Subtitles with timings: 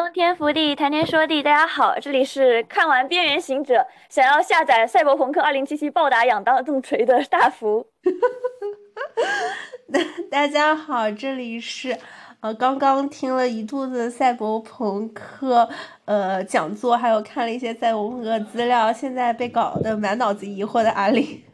[0.00, 3.74] 冬天福地，谈天说地，大家好，这里是看完《边缘行者》
[4.08, 7.86] 想要下载《赛博朋克2077》暴打仰当重锤的大福。
[10.30, 11.98] 大家好，这里是
[12.40, 15.68] 呃刚刚听了一肚子赛博朋克
[16.06, 21.44] 呃讲座，还有看了一些赛博朋克资料，现在被搞得满脑子疑惑的阿里。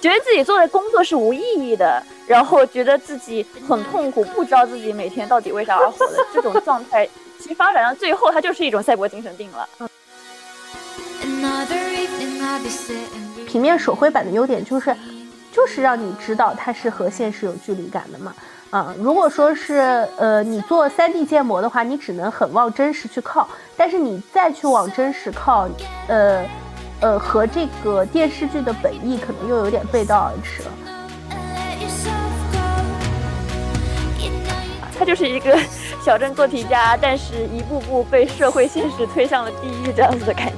[0.00, 7.08] 觉得自己做的工作是无意义的，然后觉得自己很痛苦，不知道自己每天到底为啥而活的这种状态，
[7.40, 9.66] 其实发展到最后，它就是一种赛博精神病了。
[13.46, 14.94] 平面手绘版的优点就是，
[15.50, 18.34] 就是让你知道它是和现实有距离感的嘛。
[18.70, 25.66] 啊，如果说是呃你做 3D 建模的话，你只能很往真实去靠，但是你再去往真实靠，
[26.08, 26.44] 呃。
[27.00, 30.68] 呃，和这个电视剧的本意可能又有点背道而驰了。
[34.98, 35.56] 他就是一个
[36.04, 40.54] 小镇做题家，但是一步步被社会现实推向了地狱这样子的感觉。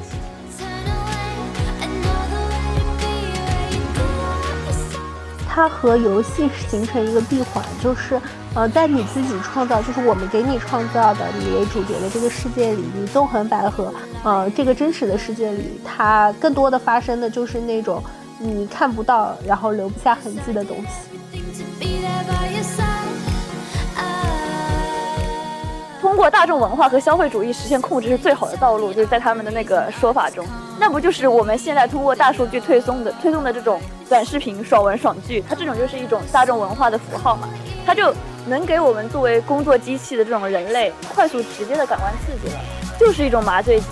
[5.52, 8.20] 它和游戏形成一个闭环，就是。
[8.52, 13.86] 呃，在你自己创造，就是我们给你创造的你为主角的这个世界里，你纵横捭阖，
[14.24, 18.02] 呃，这个真实的世界里，它更多的发生的就是那种
[18.40, 20.84] 你看不到，然后留不下痕迹的东西。
[26.10, 30.44] 通过大众文化和消费主义实现控制是最好的道路，就是在他们的那个说法中，
[30.76, 37.48] 那不就是我们现在通过大数据推送的推送的这种短视频、爽文、爽剧，它这种就是一种大众文化的符号嘛，
[37.86, 38.12] 它就。
[38.46, 42.60] 能给我们作为工作机器的这种人类快速直接的感官刺激了，
[42.98, 43.86] 就是一种麻醉剂。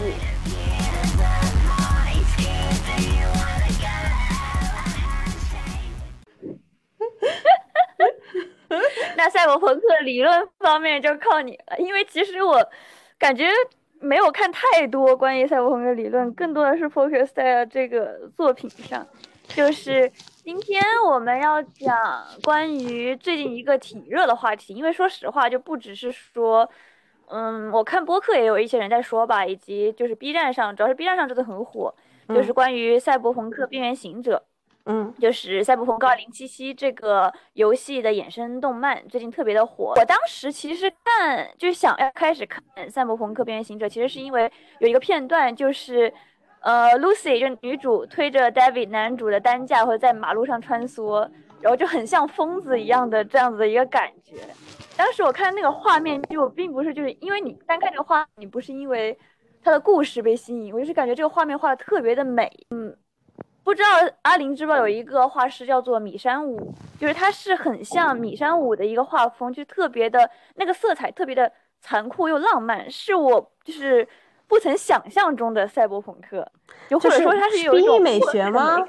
[9.16, 12.64] 那赛博朋克理论方面就靠你了，因为其实我
[13.18, 13.48] 感觉
[14.00, 19.06] 没有看太多关于赛博朋克理论，更多的是 focus 在这个作品上，
[19.48, 20.10] 就是。
[20.48, 21.94] 今天我们要讲
[22.42, 26.66] 关于最近一个挺热的话题，因为说实话，就不只是说，
[27.26, 31.94] 嗯，我看播客也有一些人在说吧，以及就是 B 站上，主要是 B 站上真的很火，
[32.28, 34.42] 就是关于《赛博朋克：边缘行者》，嗯，
[34.88, 36.32] 嗯就是《赛博朋克2077》
[36.76, 39.92] 这个游戏的衍生动漫，最近特别的火。
[39.96, 44.50] 我当时其实看，就是想要开始看《赛博朋克：边缘行者》，其实是因为
[44.80, 46.12] 有一个片段就是。
[46.60, 51.20] 呃，Lucy 就女主推着 David 男主的担架，或者在马路上穿梭，
[51.60, 54.34] 然后就很像疯子一样的这样子的一个感觉。
[54.96, 59.16] 当时我看那个画面，就并不是就是因为你单看这个画，你不是因为
[59.62, 62.50] 它的故事被吸引，我就是感觉这个画面画的特别的美。
[62.70, 62.92] 嗯，
[63.68, 63.88] 不知道
[64.22, 71.52] 阿林知不知道有一个画师叫做米山舞，就是他是很像米山舞的一个画风，就特别的那个色彩特别的
[71.82, 74.08] 残酷又浪漫，是我就是。
[74.46, 76.50] 不曾想象中的赛博朋克，
[76.88, 78.82] 就或者说它是有一种美学吗？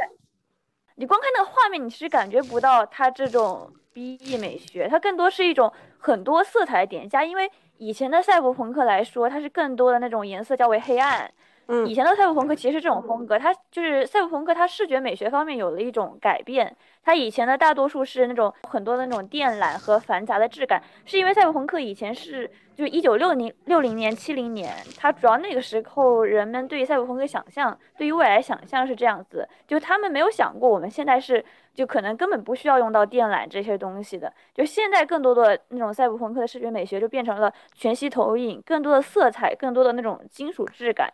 [0.96, 7.26] 你光看那个画面，你其实感觉不到它这种 B E 美学，它更多是一种很多色彩叠加。
[7.26, 11.30] 因为以前的赛博朋克来说，它是更多的那种颜色较为黑暗。
[11.70, 16.76] 嗯，以前的赛博朋克其实这种风格，它就是赛博朋克，它视觉美学方面有了一种改变。
[17.04, 22.50] 它以前的大多数是那种很多的那种电缆和繁杂的质感，是因为赛博朋克以前是。
[22.80, 31.44] 就一九六零六零年七零年，它主要那个时候人们对于赛博朋克想象，对于未来想象是这样子，就他们没有想过我们现在是
[31.74, 34.32] 就可能根本不需要用到电缆这些东西的。
[34.54, 41.12] 就现在更多的那种赛博朋克的视觉美学就变成了全息投影，更多的色彩，更多的那种金属质感，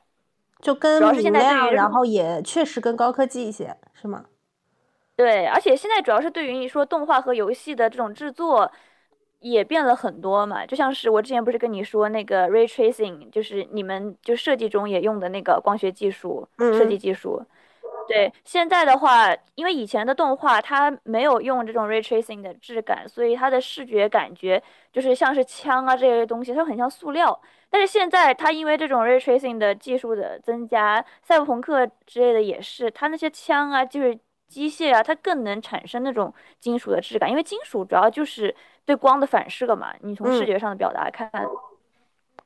[0.60, 4.26] 就跟明亮，然后也确实更高科技一些，是吗？
[5.16, 8.72] 对，而且现在主要是对于你说动画和游戏的这种制作。
[9.42, 17.40] 也变了很多嘛，就像是我之前不是跟你说那个 ray tracing，就是你们就设计中也用的那个光学技术设计技术。
[18.08, 27.40] 对，现在的话，因为以前的动画它没有用这种 ray tracing 的质感，所以它的视觉感觉就是像是枪啊这些东西，它很像塑料。
[27.70, 34.18] 但是现在它因为这种 ray tracing 的技术的增加，赛博朋克之类的也是，它那些枪啊就是
[34.48, 38.56] 机械啊，它更能产生那种金属的质感，因为金属主要就是。
[38.86, 41.28] 对光的反射嘛，你从视觉上的表达看，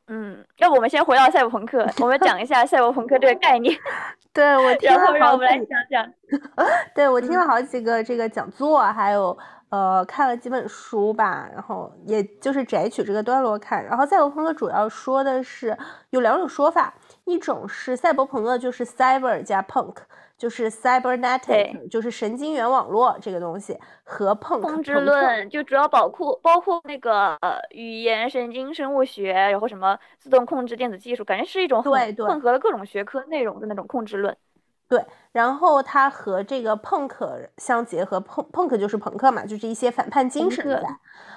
[0.07, 3.77] 嗯，要不我们先回到赛博朋克，我们讲一下赛博朋克这个概念。
[4.31, 6.13] 对我听了让我们来讲讲。
[6.95, 9.38] 对我听了好几个这个讲座，还有
[9.69, 13.83] 呃看了几本书吧，然后也就是摘取这个段落看。
[13.83, 15.77] 然后赛博朋克主要说的是
[16.10, 16.94] 有两种说法，
[17.25, 19.95] 一种是赛博朋克就是 cyber 加 punk。
[20.39, 27.38] 就是 cybernetic，就是神经元网络这个东西和碰控制论，就主要包括包括那个
[27.72, 34.38] 语言、神经生物学，然后什么自动控制电子技术，感觉是一种混混合了各种学科内容的那种控制论。
[34.89, 40.83] 对，然后它和这个朋克相结合，朋朋克就是朋克嘛，就是一些反叛精神在。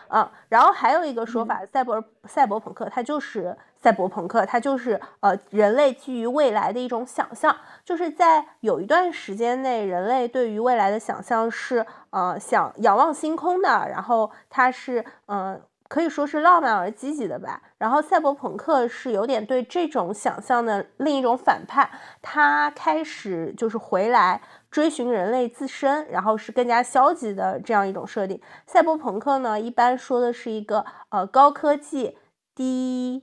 [0.09, 7.55] 啊，然后还有一个说法，赛博赛博朋克，它就是赛博朋克，它就是呃人类基于未来的一种想象，
[7.85, 15.61] 就是在有一段时间内，人类对于未来的想象是呃想仰望星空的，然后它是嗯。
[15.93, 17.61] 可以说是浪漫而积极的吧。
[17.77, 21.91] 然后赛博朋克是有点对这种想象的另一种反叛，
[22.23, 24.41] 他开始就是回来
[24.71, 28.41] 追寻人类自身，然后是更加消极的这样一种设定。
[28.67, 32.17] 赛博朋克呢，一般说的是一个呃高科技
[32.55, 33.23] 低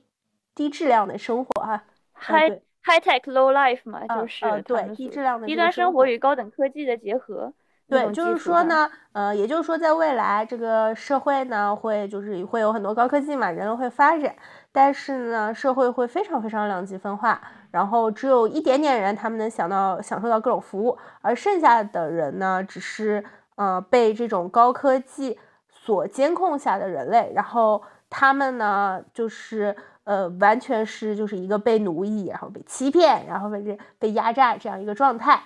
[0.54, 1.84] 低质量的生活哈
[2.14, 2.52] ，high
[2.84, 7.52] high tech low life 嘛，就是对低质量的低端生活与高等科技的结合。
[7.90, 14.36] 对，就是说呢，呃，也就是说，在未来这个社会呢，会就是会有很多高科技嘛，人类会发展，
[14.72, 17.42] 但是呢，社会会非常非常两极分化，
[17.72, 23.24] 然后只有一点点人他们能想到享受到各种服务，而剩下的人呢，只是
[23.56, 25.40] 呃被这种高科技
[25.72, 35.42] 所监控下的人类，然后他们呢，就是呃完全是就是一个被奴役，然后被欺骗，然后被这被压榨这样一个状态。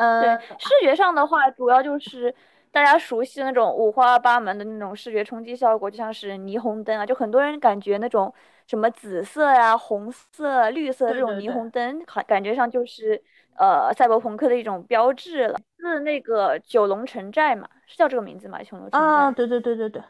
[0.00, 2.34] 呃，对，视觉上的话，主要就是
[2.72, 8.32] 大家熟悉的那种五花八门的那种视觉冲击效果，就像是霓虹灯啊，就很多人感觉那种
[8.66, 13.22] 什么紫色呀、红色、绿色这种霓虹灯，感感觉上就是
[13.58, 15.58] 呃赛博朋克的一种标志了。
[15.78, 18.62] 是那个九龙城寨嘛，是叫这个名字吗？
[18.62, 18.98] 九龙城寨。
[18.98, 20.02] 啊，对对对对对。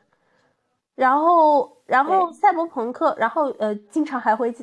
[0.95, 4.55] 然后，然后赛博朋克，然后呃，经常还会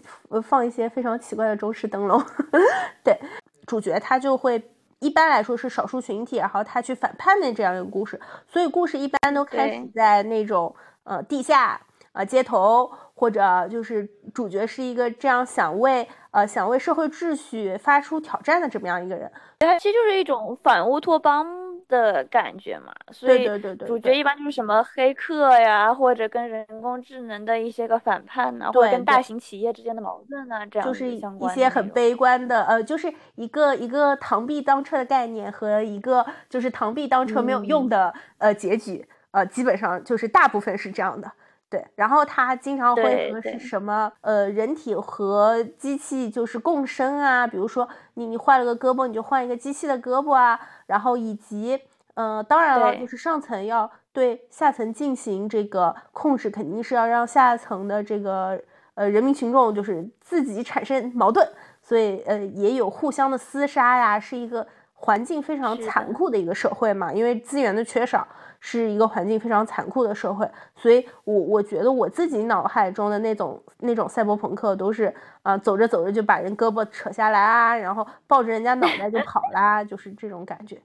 [0.43, 2.23] 放一些非常奇怪的中式灯笼。
[3.03, 3.19] 对，
[3.65, 4.61] 主角他就会。
[4.99, 11.79] 一般来说是少数群体，然后他去反叛的这样一个故事，所以故事一般都开始在那种呃地下
[12.13, 21.66] 呃街头，或者就是主角是一个这样想为呃想为社会秩序发出挑战的这么样一个人，它其实就是一种反乌托邦。
[21.87, 23.47] 的感觉嘛，所以
[23.85, 41.31] 主角一般就是什么黑客呀，或者跟人工智能的一些个反叛呐，或者跟大型企业之间的矛盾呐，这样就是一些很悲观的，呃，就是一个一个螳臂当车的概念和一个就是螳臂当车没有用的呃结局，呃，基本上就是大部分是这样的。
[41.69, 51.77] 对，然后他经常会和是什么呃，人体和机器就是共生啊，比如说你你坏了个胳膊，你就换一个机器的胳膊啊，然后以及
[52.13, 58.57] 呃，当然了，就是上层要对下层进行这个控制，肯定是要让下层的这个
[58.95, 61.45] 呃人民群众就是自己产生矛盾，
[61.83, 68.25] 所以呃也有互相的厮杀呀，是一个环境非常残酷的一个社会嘛，因为资源的缺少。
[68.59, 75.13] 是一个环境非常残酷的社会，所以我我觉得我自己脑海中的那种那种赛博朋克都是
[75.43, 80.77] 啊，走着走着就把人胳膊扯下来啊，然后抱着人家脑袋就跑啦， 就是这种感觉。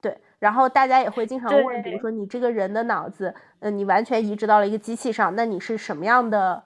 [0.00, 6.64] 对，然后大家也会经常问，比如说你这个人的脑子，嗯，你完全移植到了一个机器上，那你是什么样的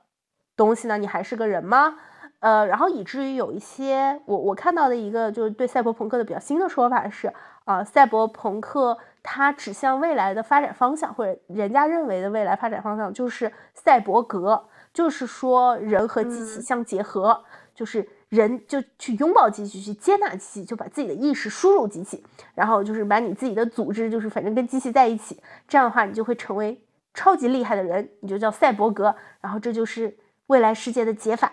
[0.57, 0.97] 东西呢？
[0.97, 1.97] 你还是个人吗？
[2.41, 7.33] 呃，然后以至于有一些我我看到的一个就是对赛博朋克的比较新的说法是
[7.65, 8.99] 啊，赛博朋克。
[9.27, 17.43] 它指向未来的发展方向，或者人家认为的未来发展方向，就是赛博格，就是说人和机器相结合，
[17.75, 22.23] 就是人就去拥抱机器，去接纳机器，就把自己的意识输入机器，
[22.55, 26.79] 然后就是把你自己的组织，就是反正跟机器在一起，这样的话你就会成为
[27.15, 30.15] 超级厉害的人，你就叫赛博格，然后这就是
[30.49, 31.51] 未来世界的解法，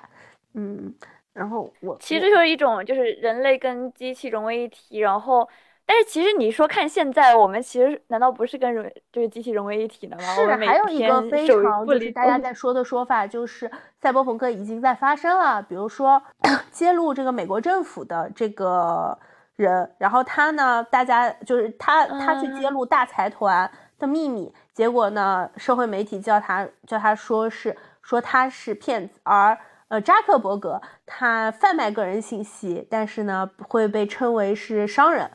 [0.56, 0.94] 嗯，
[1.32, 5.48] 然后我其实就是一种就是人类跟机器融为一体，然后。
[5.92, 10.24] 但是其实你说看现在，我们其实难道不是跟人就是机器融为一体的吗？
[10.24, 13.70] 是，还有一个非常就是大家在说的说法，就是
[14.00, 15.62] 赛博朋克已经在发生了。
[15.62, 16.24] 比如说
[16.72, 19.20] 揭露这个美国政府的这个
[19.58, 23.70] 人，然后他呢，大家就是他他去揭露大财团
[24.00, 29.58] 的秘密，结果呢，社会媒体叫他叫他说是说他是骗子，而
[29.90, 35.30] 呃扎克伯格他贩卖个人信息，但是呢会被称为是商人。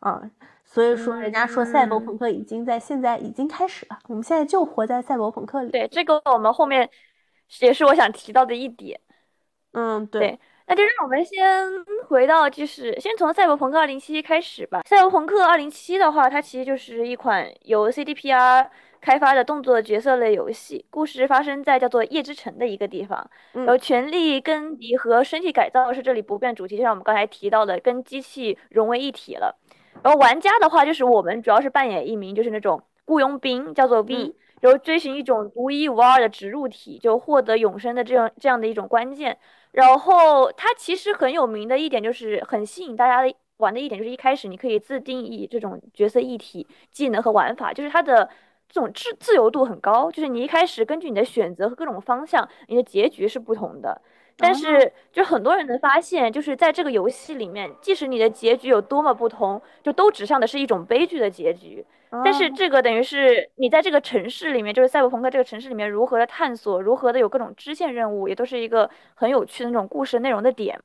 [0.00, 0.22] 啊，
[0.64, 5.70] 所以说人家说赛博朋克已经在现在已经开始了，我们现在就活在赛博朋克里。
[5.70, 6.88] 对，这个我们后面
[7.60, 9.00] 也是我想提到的一点。
[9.72, 10.38] 嗯，对。
[10.68, 11.38] 那就让我们先
[12.08, 14.80] 回到，就是先从《赛博朋克2077》开始吧。
[14.88, 18.66] 《赛博朋克2077》的话，它其实就是一款由 CDPR
[19.00, 23.30] 开发的动作角色类游戏，故事发生在叫做夜之城的一个地方。
[23.52, 29.56] 然后权力更迭和身体改造是这里不变主题，就像我们刚才提到的，跟机器融为一体了。
[30.06, 39.36] 然后玩家的话，就是我们主要是扮演一名就是那种雇佣兵，叫做 V，然后追寻一种独一无二的植入体，就获得永生的这样这样的一种关键。
[39.72, 48.30] 然后它其实很有名的一点就是很吸引大家的玩的一点就是一开始你可以自定义这种角色一体技能和玩法，就是它的
[48.68, 54.00] 这种自自由度很高，就是你一开始根据你的选择和各种方向，你的结局是不同的。
[54.38, 61.84] 但是就很多人能发现，就是在这个游戏里面，即使你的结局有多么不同，就都指向的是一种悲剧的结局。
[62.24, 70.78] 但是这个等于是你在这个城市里面，就是赛博朋克这个城市里面如何的探索，如何的有各种支线任务，也都是一个很有趣的那种故事内容的点。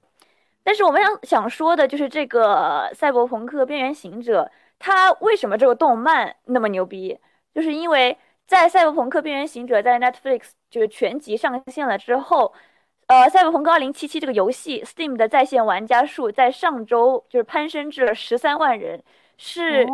[0.63, 7.17] 但是我们想想说的就是这个赛博朋克边缘行者，它为什么这个动漫那么牛逼？
[7.53, 12.53] 就是因为在赛博朋克边缘行者在 Netflix 就是全集上线了之后，
[13.11, 19.03] 呃，赛博朋克2077这个游戏 Steam 的在线玩家数在上周就是攀升至了十三万人，
[19.37, 19.85] 是。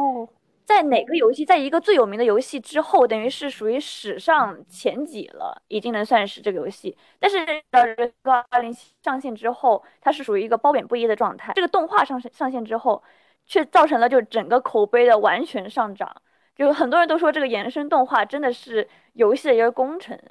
[0.64, 6.96] 在哪个游戏，在一个最有名的游戏之后，等于是属于史上前几了，已经能算是这个游戏。
[7.20, 7.38] 但是
[7.72, 7.84] 呃，
[8.50, 11.54] 《二零七》上线之后，它是属于一个褒贬不一的状态。
[11.56, 13.02] 这个动画上上线之后，
[13.48, 16.22] 却造成了就整个口碑的完全上涨。
[16.56, 20.22] 就很多人都说这个延伸动画真的是游戏的一个功臣。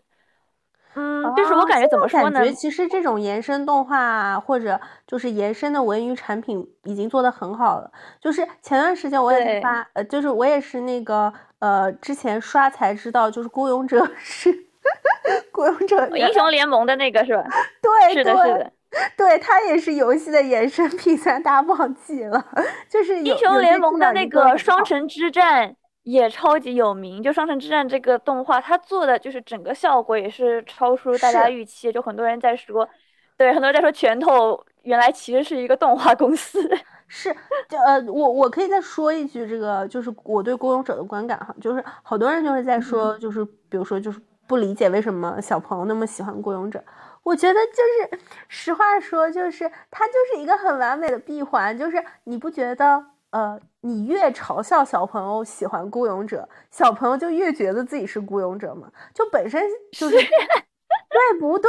[0.98, 2.40] 嗯，就是我感觉怎么说呢？
[2.40, 7.90] 感觉其实这种延伸动画或者就是延伸的文娱产品已经做得很好了。
[8.18, 14.50] 就是前段时间我也发，呃，就是我也是那个呃，之前刷才知道，就是孤勇者是
[15.52, 17.44] 孤勇者英雄联盟的那个是吧？
[17.82, 18.72] 对，是的，是的，
[19.18, 22.42] 对，它也是游戏的延伸品，虽然大家忘记了，
[22.88, 25.76] 就是英雄联盟的那个双城之战。
[26.06, 32.88] 也超级有名，就《双城之战》这个动画，它做的就是整个效果也是超出大家预期，就很多人在说，
[33.36, 36.70] 对，很多人在说拳头原来其实是一个动画公司。
[37.08, 37.34] 是，
[37.68, 46.78] 就呃，我我可以再说一句，这个就是我对《孤勇者》的观感哈，就是好多人就是在说，就是比如说就是不理解为什么小朋友那么喜欢《孤勇者》，
[47.24, 53.06] 我觉得就是实话说，就是它就是一个很完美的闭环，就是你不觉得？
[53.36, 59.62] 呃，你越嘲笑小朋友喜欢孤勇者，小朋友就越觉得自己是孤勇者嘛，就本身
[59.92, 61.68] 就是 对不对？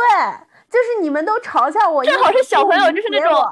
[0.70, 3.46] 就是你们都嘲笑我，正好是小朋友就是那种，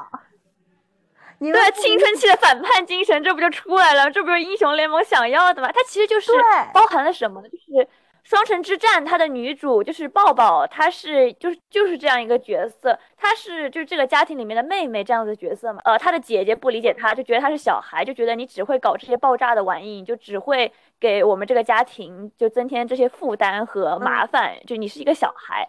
[1.40, 4.10] 你对青春期的反叛精神，这不就出来了？
[4.10, 5.70] 这不是英雄联盟想要的吗？
[5.70, 6.32] 它其实就是
[6.72, 7.48] 包含了什么呢？
[7.50, 7.86] 就是。
[8.26, 15.80] 双城之战，它的女主就是抱抱，她是就是就是这样一个角色，她是就是这个家庭里面的妹妹这样的角色嘛。
[15.84, 25.64] 呃，她的姐姐不理解她，就觉得她是小孩，就觉得你只会搞这些爆炸的玩意，就只会给我们这个家庭就增添这些负担和麻烦，就你是一个小孩，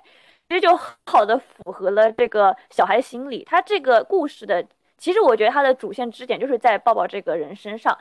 [0.50, 3.44] 其实就好的符合了这个小孩心理。
[3.44, 4.66] 他这个故事的，
[4.98, 7.96] 其实我觉得它的主线支点就是在抱抱这个人身上。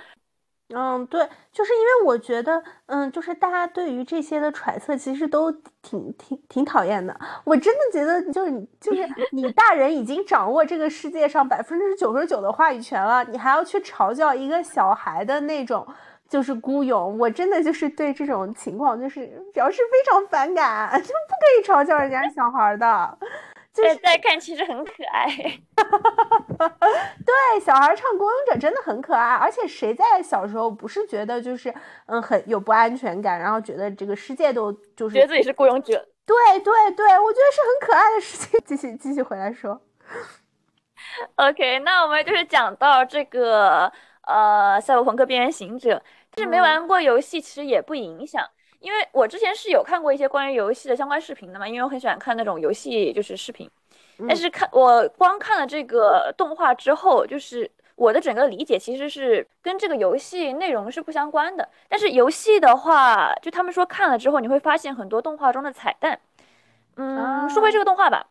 [0.74, 7.16] 嗯，对，就是因为我觉得，嗯，就是大家对于这些的揣测，其实都挺挺挺讨厌的。
[7.44, 15.86] 我真的觉得，就是就 是你大人已经掌握这个世界上百分之九十九的话语权了，你还要去嘲笑一个小孩的那种
[16.28, 23.18] 就是孤勇，我真的就是对这种情况就是表示非常反感， 就不可以嘲笑人家小孩的。
[23.84, 25.26] 现在看其实很可爱，
[27.26, 31.72] 对，小孩唱《孤勇者》真的很可爱，而且谁在小时候不是觉得就是
[32.06, 38.60] 嗯很有不安全感，然后觉得这个世界都就是觉得自己是孤勇者，对对对，我觉得是很可爱的事情。
[38.64, 39.80] 继续继续回来说
[41.36, 43.92] ，OK，那我们就是讲到这个
[44.22, 45.96] 呃《赛博朋克：边缘行者》，
[46.36, 48.44] 就是没玩过游戏其实也不影响。
[48.86, 53.68] 因为我之前是有看过一些关于游戏的相关视频的嘛，因为我很喜欢看那种游戏就是视频，
[54.28, 61.68] 但是看我光看了这个动画之后，就是我的整个理解其实是跟这个游戏内容是不相关的。
[61.88, 66.20] 但是游戏的话，就他们说看了之后你会发现很多动画中的彩蛋。
[66.94, 68.24] 嗯，说回这个动画吧，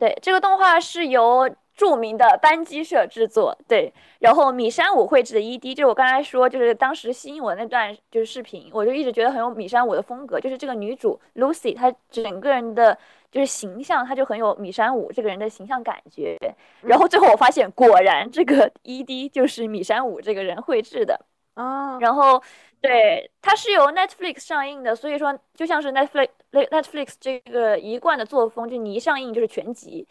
[0.00, 1.48] 对，这个动画是由。
[1.74, 12.96] 著名的班机社制作，对，然后米山舞绘制的 ED，就是我刚才说，就是当时吸引我那段就是视频，我就一直觉得很有米山舞的风格，就是这个女主 Lucy，她整个人的
[13.32, 16.38] 就是形象，她就很有米山舞这个人的形象感觉。
[16.82, 21.20] 然后最后我发现，果然这个 ED 就是米山舞这个人绘制的
[21.54, 21.98] 啊。
[21.98, 22.40] 然后
[22.80, 30.06] 对，它是由 Netflix 上映的，所以说就像是 Netflix Netflix 这个一贯的作风，就你一上映就是全集。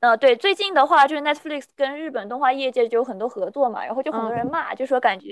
[0.00, 5.28] 呃，对，最近的话就是 Netflix 跟日本动画业界就有很多合作嘛，然后就很多人骂，就说感觉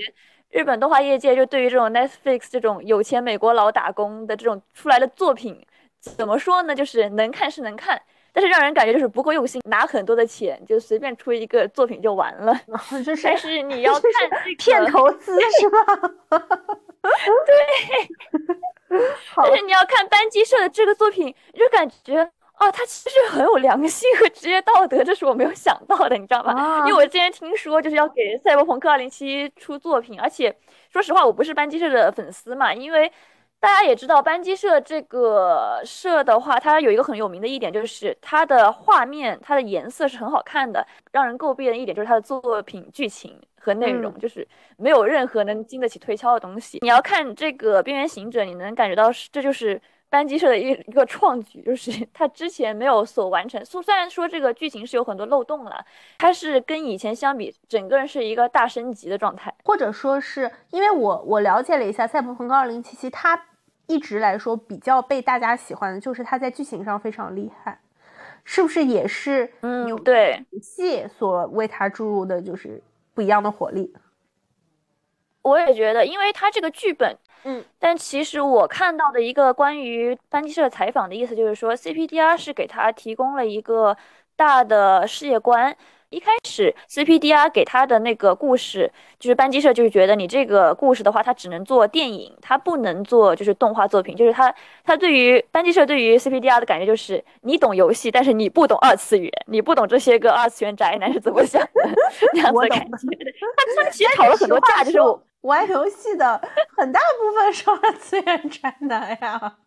[0.51, 5.65] 日本动画业界就对于这种 Netflix 这种有钱美国佬打工的这种出来的作品，
[5.99, 6.75] 怎么说呢？
[6.75, 7.99] 就是能看是能看，
[8.31, 12.53] 但是让人感觉就是不够用心，拿很多的钱就随便出一个作品就完了。
[13.03, 14.03] 就是，但是你要看
[14.55, 15.79] 骗投资 是吧？
[17.47, 18.07] 对。
[19.35, 22.31] 但是你要看班级社的这个作品，就感觉。
[22.59, 26.85] 哦，他其实很有良心和职业道德，这是我没有想到的，你知道吧？
[26.85, 30.53] 因为我之前听说就是要给《赛博朋克2077》出作品，而且
[30.91, 33.09] 说实话，我不是班机社的粉丝嘛，因为
[33.61, 40.85] 大家也知道，班机社这个社的话，它有一个很有名的一点，就是它的画面、它的颜色是很好看的。
[41.13, 46.79] 让人诟病的一点就是它的作品剧情和内容，就是没有任何能经得起推敲的东西。
[46.81, 49.81] 你要看这个《边缘行者》，你能感觉到这就是。
[50.09, 53.63] 班级社的一一个创举，就是 他之前没有所完成。
[53.63, 55.85] 虽虽然说这个剧情是有很多漏洞了，
[56.17, 59.53] 它是跟以前相比，整个人是一个大升级的状态。
[59.63, 63.39] 或者说是因为我我了解了一下《赛博朋克2077》，它
[63.87, 67.79] 一直来说比较被大家喜欢的就是它在剧情上非常厉害，
[68.43, 72.81] 是不是也是嗯对游戏所为它注入的就是
[73.13, 73.93] 不一样的活力？
[75.41, 77.17] 我也觉得，因为他这个剧本。
[77.45, 83.95] 嗯，但其实我看到的一个关于班级社采访的意思就是说，CPDR 是给他提供了一个
[84.35, 85.73] 大的世界观。
[86.09, 94.15] 一开始 CPDR 给他的那个故事，就是班级社就是觉得你这个故事的话，它只能做电影，它不能做就是动画作品。
[94.17, 94.53] 就是他
[94.83, 101.69] 他对于班级社对于 CPDR 的感觉就是，你懂游戏，但是你不懂二次元，你不懂这些个二次元宅男是怎么想的
[102.33, 102.85] 那样子感觉。
[102.89, 105.23] 他他们其实吵了很多架，就是我。
[105.41, 106.41] 玩游戏的
[106.75, 109.59] 很大部分是二次元宅男呀。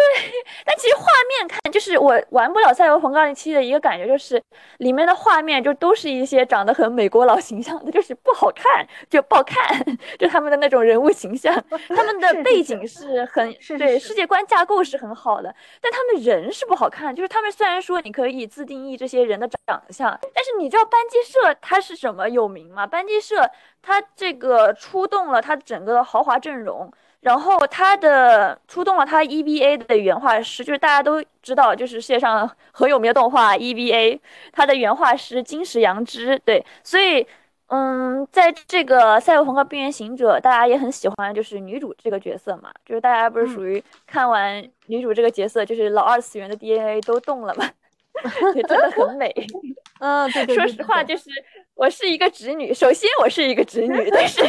[0.00, 0.32] 对，
[0.64, 4.42] 但其实画面看，就是我玩不了《赛博朋克2077》的一个感觉，就是
[4.78, 9.84] 里面的画面就都是一些长得很美国佬形象的，就是不好看，就不好看，
[10.18, 11.54] 就他们的那种人物形象，
[11.88, 22.86] 他们的背景是很对，世界观架构是很好的，但他们人是不好看，就是他们虽然说你可以自定义这些人的长相，但是你知道班级社它是什么有名吗？
[22.86, 23.50] 班级社
[23.82, 26.90] 它这个出动了它整个的豪华阵容。
[27.20, 34.18] 然后他的出动了他 EVA 的原画师，就是大家都知道，就是世界上很有名的动画 EVA，
[34.52, 37.26] 他的原画师金石阳之，对，所以，
[37.66, 47.68] 嗯，在这个《赛博朋克：边缘行者》，大家也很喜欢，就是女主这个角色嘛，就是大家不是属于看完女主这个角色，就是老二次元的 DNA 都动了嘛，
[48.56, 49.30] 也真的很美。
[50.00, 50.66] 嗯，对对对。
[50.66, 51.28] 说实话，就是
[51.74, 54.42] 我是一个直女，首先我是一个直女，但是。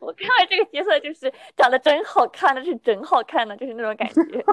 [0.00, 4.44] 我看完这个角色就是长得真好看的，是真好看的，就是那种感觉。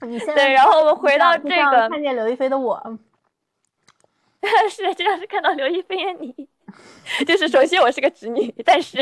[0.02, 2.76] 你现在对，然后我们回到这个看见刘亦菲的我，
[4.68, 6.48] 是就像是看到刘亦菲的你，
[7.24, 8.98] 就是首先我是个直女，但是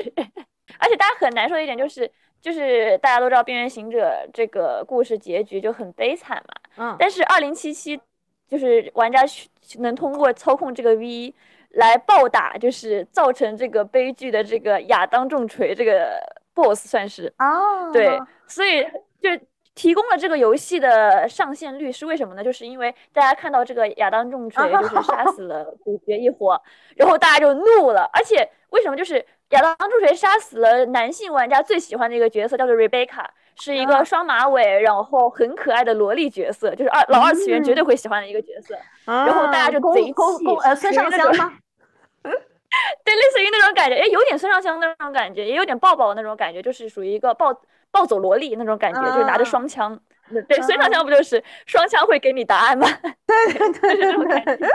[0.78, 7.98] 而且大家很难受的一点就是，就是大家都知道《边缘行者》这个故事结局就很悲惨嘛，嗯，但是二零七七
[8.46, 9.20] 就是玩家
[9.78, 11.34] 能通过操控这个 V。
[11.72, 16.20] 来暴打，就是造成这个悲剧的这个亚当重锤这个
[16.54, 18.84] boss 算是啊，对，所以
[19.20, 19.30] 就
[19.74, 22.44] 提供了这个游戏的上线率是为什么呢？
[22.44, 26.60] 就是因为大家看到这个亚当重锤就是杀死了 主角一伙，
[26.96, 33.24] 然后大家就怒了，而且为什么就是亚当重锤杀死了男性玩家最喜欢的一个角色，叫做 Rebecca。
[33.54, 38.74] 是一个双马尾，然后很可爱的萝莉角色，就是二老二次元绝对会喜欢的一个角色。
[39.04, 40.12] 然后大家就贼气，
[40.64, 41.52] 呃，孙尚香吗？
[43.04, 47.54] 对，类似于那种感觉，哎，有点孙尚香那种感觉，也有点抱抱那种感觉，就是属于一个暴
[47.90, 49.98] 暴走萝莉那种感觉，就是拿着双枪。
[50.48, 52.88] 对，孙尚香不就是双枪会给你答案吗？
[53.26, 54.68] 对 对对对，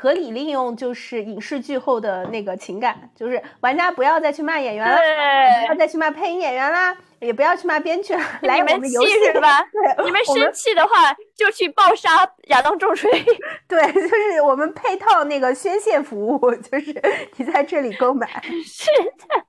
[0.00, 6.96] 合理 利用就是影视剧后的那个情感，就是玩家不要再去骂演员了，不要再去骂配音演员啦。
[7.20, 9.62] 也不要去骂编剧了， 来我们气是吧？
[9.72, 13.10] 对，你们生气的话就去暴杀亚当重锤。
[13.68, 17.02] 对，就是我们配套那个宣泄服务，就是
[17.36, 18.28] 你在这里购买。
[18.64, 19.44] 是的，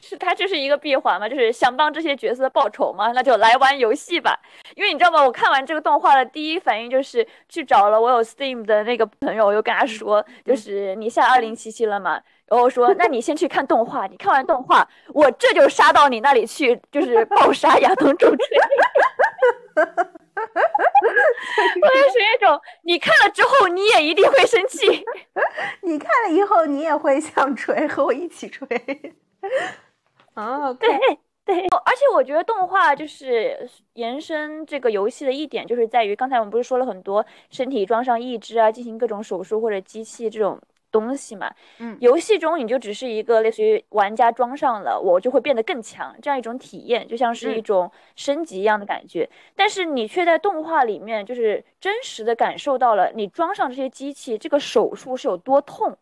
[0.00, 1.28] 是他这是一个闭环嘛？
[1.28, 3.12] 就是想帮这些角色报仇嘛？
[3.12, 4.38] 那就来玩游戏吧。
[4.74, 5.22] 因为你知道吗？
[5.24, 12.20] 我看完这个动画的第一反应就是去找了我有 Steam 的那个朋友，我就跟他说，就是你下二零七七了吗？
[12.46, 18.58] 然后说，那你先去看动画，你看完动画，我这就杀到你那里去，就是暴杀亚当重锤。
[21.82, 25.04] 我就是那种，你看了之后你也一定会生气，
[25.82, 28.66] 你看了以后你也会想锤，和我一起锤。
[30.40, 30.88] 哦，对
[31.44, 40.58] 对，而且且我觉得动画就是延伸这个游戏的一点，就是在于刚才我们不是说了很多身体装上义肢啊，进行各种手术或者机器这种
[40.90, 41.52] 东西嘛。
[41.78, 49.28] 嗯，游戏中你就只是一个类似于玩家装上了，我就会变得更强这样一种体验，就像是一种升级一样的感觉。
[49.54, 55.94] 但是你却在动画里面就是真实的感受到了你装上这些机器，这个手术是有多痛。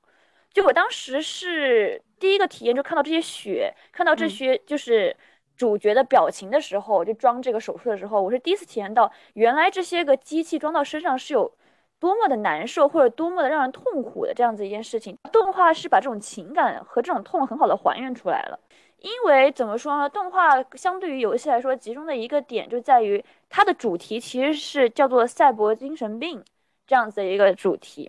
[0.59, 5.16] 就我当时是第一个体验，就看到这些血，看到这些就是。
[5.59, 11.53] 主角的表情的时候，就装这个手术的时候，我是第一次体验到，原来这些个机器装到身上是有
[11.99, 15.18] 多么的难受，或者多么的让人痛苦的这样子一件事情。
[15.33, 18.61] 动画是把这种情感和这种痛很好的还原出来了。
[18.99, 26.40] 因为怎么说呢，动画相对于游戏来说，集中的一个点就在于它的主题其实是叫做赛博精神病
[26.87, 28.09] 这样子的一个主题。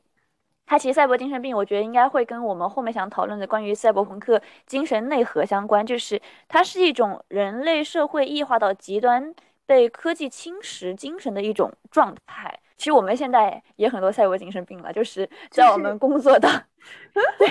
[0.70, 9.34] 它其实赛博精神病，我觉得应该会跟我们后面想讨论的关于赛博朋克精神内核相关，就是它是一种人类社会异化到极端，
[9.66, 12.60] 被科技侵蚀精神的一种状态。
[12.78, 16.48] 其实我们现在也很多赛博精神病了，就是在我们工作的，
[17.40, 17.48] 对，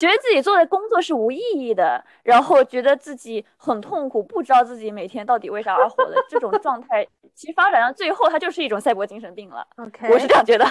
[0.00, 9.66] 觉得自己做的工作是无意义的，然后觉得自己很痛苦，不知道自己每天到底为啥而活的这种状态，其实发展到最后，它就是一种赛博精神病了。
[9.76, 10.64] OK，我是这样觉得。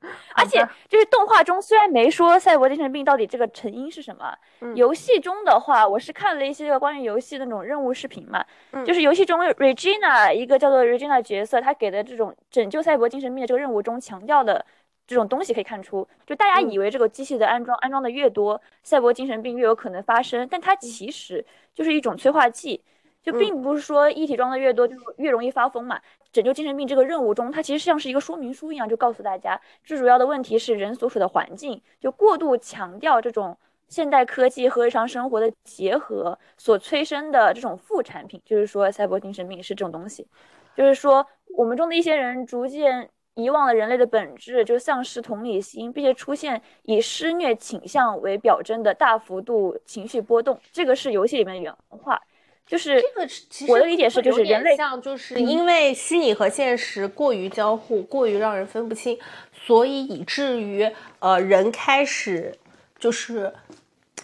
[0.36, 4.32] 而且就是动画中虽然没说赛博精神病到底这个成因是什么，
[4.76, 8.44] 游戏中的话，我是看了一些个关于游戏的那种任务视频嘛，
[8.84, 14.64] 就是游戏中 Regina 一个叫做 Regina 角色，他给的这种拯救赛博精神病的这个任务中强调的
[15.06, 16.78] 这种东西可以看出，就大家以。
[16.78, 21.42] 为这个机器的安装安装的越多，赛博精神病越有可能发生，但它其实
[21.74, 22.82] 就是一种催化剂。
[23.26, 26.00] 就并不是说一体装的越多就越容易发疯嘛。
[26.32, 33.58] 拯救精神病这个任务中，它其实像是一个说明书一样，就告诉大家，最主要的问题是人所处的环境，就过度强调这种
[33.88, 40.28] 现代科技和日常生活的结合所催生的这种副产品，就是说赛博精神病是这种东西，
[40.76, 50.58] 就是说我们中的一些人逐渐遗忘了人类的本质，就丧失同理心，并且出现以施虐倾向为表征的大幅度情绪波动。
[50.70, 52.22] 这个是游戏里面的原话。
[52.66, 59.16] 就是这个，其实我的理解是，就是人类像，就是因为虚拟和现实过于交互，过于让人分不清，
[59.52, 62.52] 所以以至于呃，人开始
[62.98, 63.54] 就是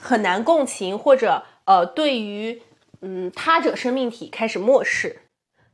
[0.01, 2.61] 很难共情，或者呃，对于
[3.01, 5.17] 嗯他者生命体开始漠视，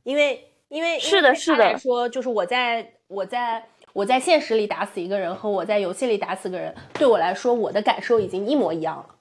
[0.02, 9.14] 因为因为是的，是的，说就是我在我在我在现实里打死一个人和我在游戏里打死个人，对我来说，我的感受已经一模一样了。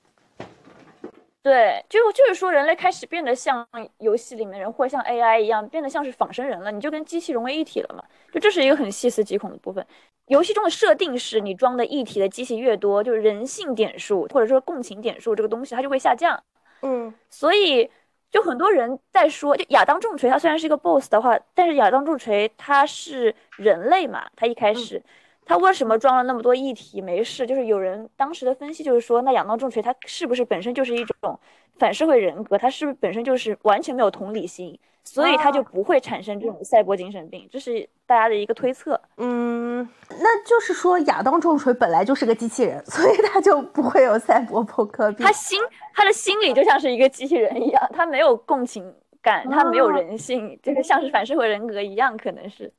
[1.48, 3.66] 对，就就是说，人类开始变得像
[4.00, 6.70] 游戏里面人，或者像 AI 一样，变得像是仿生人了。
[6.74, 8.04] 你就跟机器融为一体了嘛？
[8.34, 9.86] 就这是一个很细思极恐的部分。
[10.26, 16.38] 游戏中的设定是你装的一体的机器越多，就是人性点数或者说共情点数这个东西它就会下降。
[16.82, 17.90] 嗯，所以
[18.30, 25.02] 就很多人在说，就亚当重锤它虽然是一个 BOSS 的话，但是亚当重锤它是人类嘛，它一开始。
[25.48, 27.48] 他为什么装了那么多异体没事？
[27.48, 31.40] 就是有人当时的分析就是说，那亚当重锤他是不是本身就是一种
[31.80, 32.58] 反社会人格？
[32.58, 37.48] 他是不是本身就是完全没有同理心，所以他就不会产生这种赛博精神病？
[37.50, 39.00] 这是大家的一个推测。
[39.18, 45.26] 嗯，那就是说亚当重锤本来就是个机器人， 所以他就不会有赛博朋克病。
[45.26, 45.60] 他心
[45.94, 52.72] 他的心理就像是一个机器人一样，他没有共情感，他没有人性，就是像是反社会人格一样，可能是。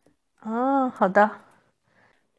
[0.44, 1.30] 嗯，好的。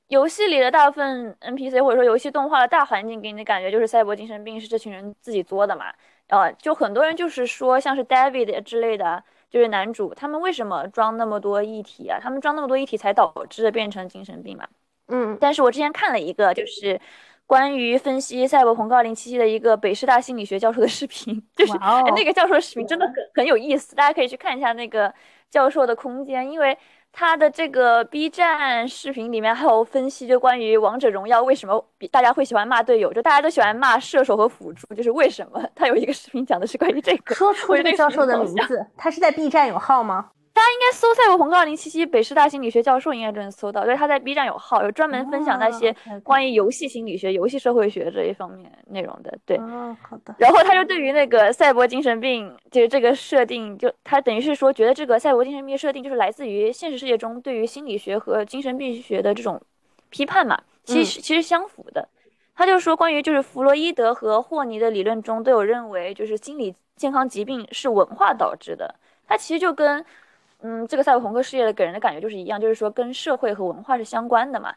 [0.10, 5.94] 游戏里的大部分 NPC 或者说游戏动画的大环境给你的感觉就是赛博精神病是这群人自己作的嘛？
[6.30, 12.20] 呃，就很多人就是说像是 David 之类的，就是男主，他们为什么装那么多异体啊？
[12.20, 14.68] 他们装那么多异体才导致变成精神病嘛？
[15.10, 17.00] 嗯，但是我之前看了一个就是
[17.46, 21.74] 关于分析赛博朋克2077的一个北师大心理学教授的视频，就是
[22.16, 25.14] 那个教授的视频真的很很有意思，大家可以去看一下那个
[25.52, 26.76] 教授的空间，因为。
[27.20, 35.62] 他的这个 B 站视频里面还有分析，就关于王者荣耀为什么比大家会喜欢骂队友，就大家都喜欢骂射手和辅助，就是为什么？
[35.76, 37.36] 他有一个视频讲的是关于这个。
[37.36, 40.30] 说出这个教授的名字，他是在 B 站有号吗？
[40.60, 43.86] 大家应该搜“赛博朋克二零七七北师大心理学教授应该就能搜到。
[43.86, 49.34] 就是他在 B 站有号，有专门分享那些关于游戏心理学、游戏社会学这一方面内容的。
[49.46, 50.36] 对，好的。
[50.38, 59.62] 然后他就对于那个赛博精神病，就是这个设定，就他等于是说，觉得这个赛博精神病设定就是来自于现实世界中对于心理学和精神病学的这种
[60.10, 60.60] 批判嘛。
[60.84, 62.06] 其实其实相符的。
[62.54, 68.96] 他就说，关于就是弗洛伊德和霍尼的理论中都有认为，就是心理健康疾病是文化导致的。
[69.26, 70.06] 他其实就跟。
[70.62, 74.76] 嗯，这个赛博朋克世界的给人的感觉就是一样，就是说跟社会和文化是相关的嘛。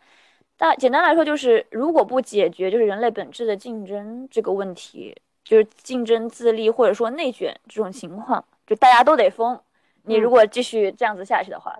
[0.57, 9.61] 但简单来说，就是如果不解决就是人类本质的竞争这个问题，就是竞争自立或者说内卷这种情况，就大家都得疯。
[10.05, 11.77] 你如果继续这样子下去的话，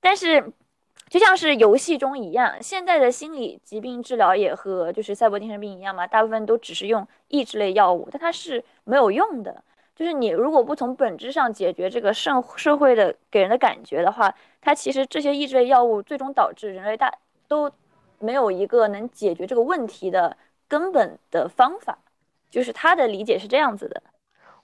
[0.00, 0.52] 但是
[1.08, 9.64] 就像是游戏中一样，现在的心理疾病治疗也和就是赛博精神病一样嘛，大部分都只是用抑制类药物，但它是没有用的。
[10.00, 17.12] 就是你如果不从本质上解决这个社社会的给人的感觉的话，它其实这些抑制类药物最终导致人类大
[17.46, 17.70] 都
[18.18, 20.34] 没有一个能解决这个问题的
[20.66, 21.98] 根本的方法。
[22.48, 24.02] 就是他的理解是这样子的。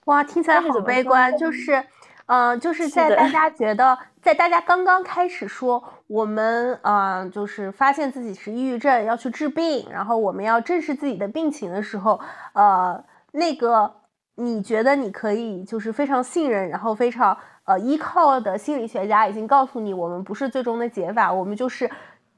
[0.05, 1.37] 哇，听起来好悲观。
[1.37, 1.85] 就是，
[2.25, 12.19] 嗯，就是在大家觉得，在大家刚刚开始说我们，嗯，就是发现自己是抑郁症要去治病，然后我们要正视自己的病情的时候，
[12.53, 13.96] 呃，那个。
[14.39, 21.89] 你觉得你可以就是非常信任，然后非常呃依靠的心理学家已经告诉你，我们不是最终的解法，我们就是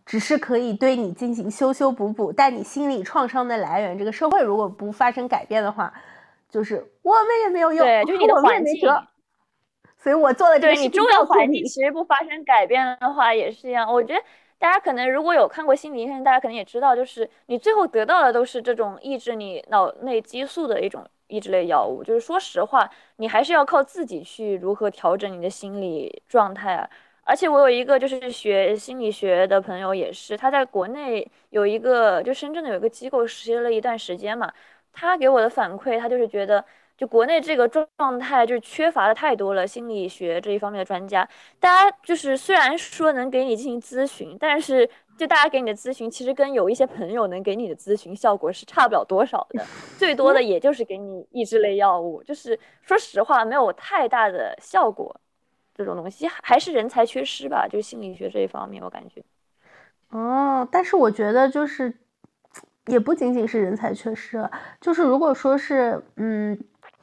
[0.05, 2.31] 只是可以对你进行修修补补。
[2.31, 5.93] 但你心理创伤的来源，这个社会如果不发生改变的话，
[6.49, 8.79] 就是我们也没有用，对，就是你的环境。
[9.97, 10.73] 所以我做了这个。
[10.73, 13.91] 对你周围环境其实不发生改变的话，也是一样。
[13.91, 14.23] 我觉得
[14.57, 21.05] 大家可能如果有看过心理医生，大家可能也知道，就是你最后得到的都是这种抑制你脑内激素的一种。
[21.29, 26.89] 抑制类药物，就是说实话，你还是要靠自己去如何调整你的心理状态啊。
[27.23, 34.51] 而且我有一个就是学心理学的朋友，也是他在国内有一个就深圳的有一个机构实习了一段时间嘛。
[34.91, 36.65] 他给我的反馈，他就是觉得
[36.97, 37.87] 就国内这个状
[38.19, 41.27] 态就是缺乏的太多了，心理学这一方面的专家，
[41.59, 44.89] 大家就是虽然说能给你进行咨询，但是。
[45.19, 49.61] 就大家给你的咨询，其实跟有一些朋友能给你的咨询效果是差不了多少的，
[49.97, 55.13] 最多的也就是给你抑制类药物，就是说实话没有太大的效果。
[55.75, 59.21] 这种东西还是人才缺失吧，就心理学这一方面，我感觉。
[60.11, 61.93] 哦，但是我觉得就是
[62.85, 66.57] 也不仅仅是人才缺失，就是如果说是嗯，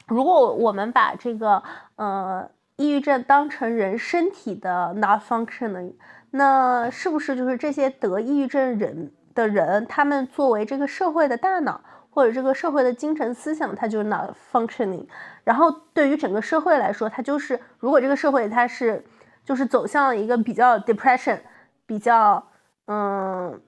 [0.06, 1.62] 如果我们把这个
[1.96, 5.92] 呃抑郁症当成人身体的 nonfunction。
[6.30, 15.06] 那是不是就是这些得抑郁症人的人，他们作为这个社会的大脑，或者这个社会的精神思想，他就是 not functioning。
[15.44, 19.02] 然后对于整个社会来说，它就是如果这个社会它是
[19.44, 21.38] 就是走向一个比较 depression，
[21.86, 22.44] 比较
[22.86, 23.58] 嗯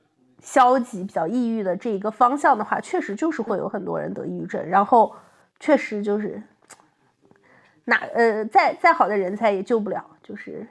[0.41, 4.67] 消极、比较抑郁的这一个方向的话，确实就是会有很多人得抑郁症。
[4.69, 5.15] 然后
[5.61, 6.43] 确实就是
[7.85, 10.67] 哪呃再再好的人才也救不了，就是。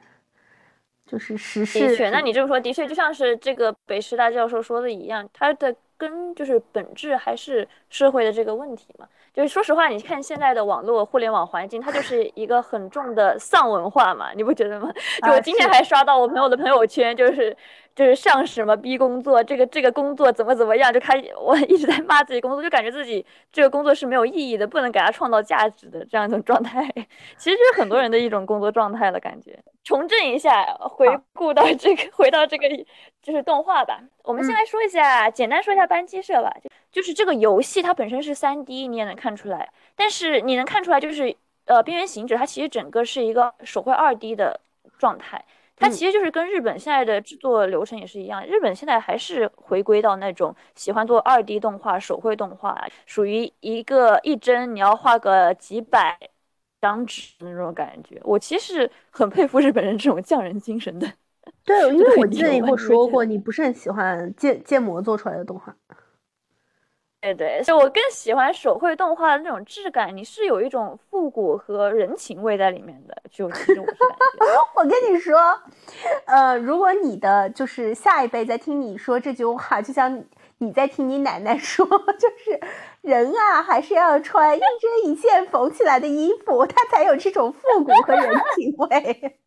[1.08, 1.80] 就是实事。
[1.80, 9.08] 的确，那你这么说，的确就像是这个北师大教授说的一样，它的根就是本质还是社会的这个问题嘛。
[9.34, 14.92] 就是说实话，你看现在的网络互联网环境，它就是一个很重的丧文化嘛，你不觉得吗？
[15.26, 17.56] 就我今天还刷到我朋友的朋友圈，就是。
[17.98, 26.88] 就是上什么逼工作，这个这个工作怎么怎么样，就开 我一直在骂自己工作，就感觉自己这个工作是没有意义的，不能给他创造价值的这样一种状态，
[27.38, 29.20] 其实就是很多人的一种工作状态了。
[29.20, 32.70] 感觉重振一下，回顾到这个， 回到这个
[33.20, 34.00] 就是动画吧。
[34.24, 36.56] 我们先来说一下，简单说一下班机社吧。
[36.62, 44.60] 就就是这个游戏它本身是三 D，你也能看出来，但是你能看出来就是呃，边缘行者它其实整个是一个手绘二 D 的
[45.00, 45.44] 状态。
[45.80, 56.18] 它其实就是跟日本现在的制作流程也是一样，日本现在还是回归到那种喜欢做二 D 动画、手绘动画，属于一个一帧你要画个几百
[56.82, 58.20] 张纸的那种感觉。
[58.24, 61.08] 我其实很佩服日本人这种匠人精神的。
[61.64, 65.76] 对， 因为我记得你跟我说过，你不是很喜欢建建模做出来的动画。
[67.20, 73.18] 对对，就我更喜欢手绘动画的那种质感，你是有一种复古和人情味在里面的。
[73.32, 75.36] 就其实我是感觉， 我跟你说，
[76.26, 80.24] 呃，如果你的就是下一辈在听你说这句话，就像
[80.60, 81.86] 你在听你奶奶说，
[82.20, 82.60] 就是
[83.02, 89.40] 人啊，还是要穿一针一线缝起来的衣服，它才有这种复古和人情味。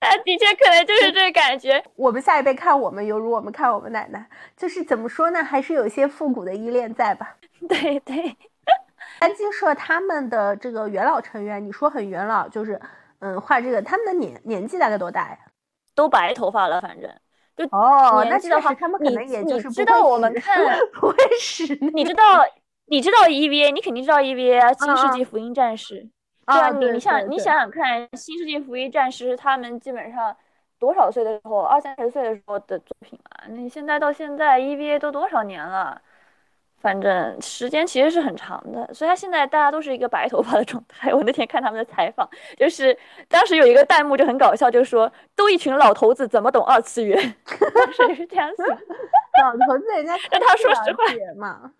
[0.00, 1.82] 那 的确可能就是这感觉。
[1.96, 5.44] 我们下一辈看我们，犹如我们看我们奶奶，就是怎么说呢？
[5.44, 7.36] 还是有一些复古的依恋在吧？
[7.68, 8.36] 对对。
[9.20, 12.80] 安金社他们的这个元老成员，你说很元老，就是
[13.18, 15.38] 嗯，画这个他们的年年纪大概多大呀？
[15.94, 17.10] 都白头发了，反正
[17.56, 18.24] 就哦。
[18.30, 21.76] 那这的话，他们可能也就是知道我们看 不会使。
[21.92, 22.46] 你知道
[22.86, 25.94] 你知道 EVA，你肯定知道 EVA 啊，《新世纪福音战士》。
[26.52, 30.34] 对啊，你你想你想想看，《新世纪福音战士》他们基本上
[30.78, 33.44] 多少岁的时候，二三十岁的时候的作品啊？
[33.48, 36.00] 你现在到现在，EVA 都多少年了？
[36.80, 41.10] 反正时间其实是很长的，所以他现在大家都是一个白头发的状态。
[41.12, 42.96] 我那天看他们的采访，就是
[43.28, 47.16] 当时有一个弹幕就很搞笑，就说都一群老头子，怎么懂二次元？
[47.74, 48.62] 当时是这样子，
[49.42, 51.04] 老头子人家但他说实话
[51.36, 51.72] 嘛。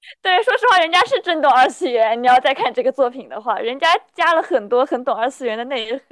[0.22, 2.20] 对，说实话，人家是真懂二次元。
[2.20, 6.02] 你要再看这个作品的话，人家加了很多很懂二次元的内核，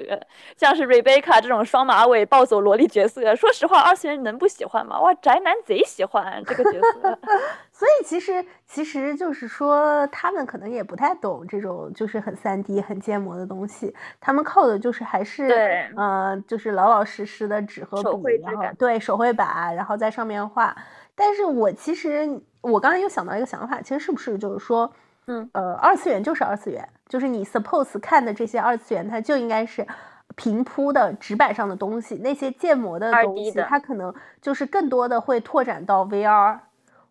[0.57, 3.35] 像是 Rebecca 这种双马尾暴走萝莉角色。
[3.35, 5.01] 说实话，二次元能不喜欢吗？
[5.01, 7.19] 哇，宅男贼喜欢这个角色。
[7.73, 13.95] 所以其实其实就是说，他们可能也不太懂这种就是很三 D、很建模的东西。
[14.21, 20.77] 他们靠的就是还是对，嗯，就是老老实实的纸和笔，然后对手绘板，然后在上面画。
[21.19, 22.41] 但是我其实。
[22.61, 24.93] 我刚才又想到一个想法，其实是不是就是说，
[25.29, 29.87] 嗯，呃，二次元就是二次元，就是你 suppose 看的这些二次元，它就应该是
[30.35, 36.59] 平铺的纸板上的东西，那些建模的东西，它可能就是更多的会拓展到 VR，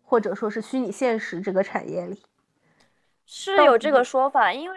[0.04, 2.22] 或者说是虚拟现实这个产业里，
[3.24, 4.76] 是有这个说法，因为，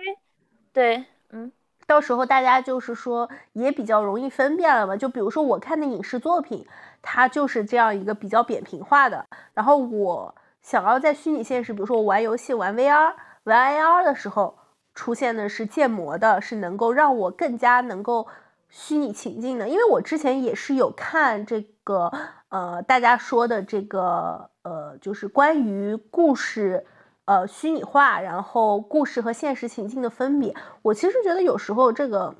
[0.72, 1.52] 对，嗯，
[1.86, 6.66] 到时候大家就是说也比较容易分辨了嘛，就比如说我看的影视作品，
[7.02, 10.36] 它就是这样一个比较扁平化的，然后我。
[10.64, 13.14] 想要在虚拟现实，比如说我玩游戏、玩 VR、
[13.46, 14.60] 玩 AR 的时候，
[14.94, 18.28] 出现的是建模的，是能够让我更加能够
[18.70, 19.68] 虚拟情境的。
[19.68, 22.12] 因为我之前也是有看这个，
[22.50, 26.86] 呃，大家说的这个，呃，就是关于故事，
[27.26, 30.56] 呃，虚拟化，然后故事和现实情境的分别。
[30.84, 32.36] 我其实觉得有时候这个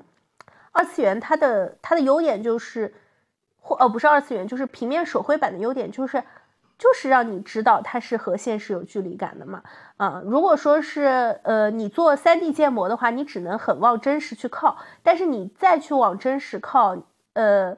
[0.70, 2.94] 二次元它的它的优点就是，
[3.62, 6.22] 或呃不是二次元，就是平面手绘版的优点就是。
[6.78, 9.62] 就是让你知道它是和现实有距离感的嘛，
[9.98, 16.96] 啊，如果说是呃你做 3D 建模的话，你只能很往真实去靠，但是你再去往真实靠，
[17.34, 17.76] 呃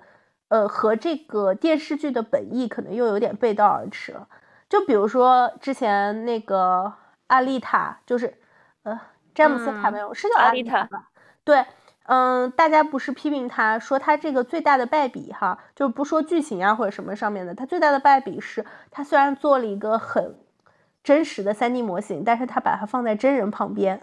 [0.49, 4.27] 呃和这个电视剧的本意可能又有点背道而驰了。
[4.70, 6.90] 就比如说之前那个
[7.27, 8.33] 阿丽塔，就是
[8.85, 8.99] 呃
[9.35, 11.11] 詹姆斯卡梅隆是叫阿丽塔吧？
[11.44, 11.62] 对。
[12.07, 20.35] 嗯，大家不是批评他说他这个最大的败笔哈，就不说剧情啊或者什么上面的，他最大的败笔是他虽然做了一个很
[21.03, 24.01] 真实的 3D 模型，但是他把它放在真人旁边，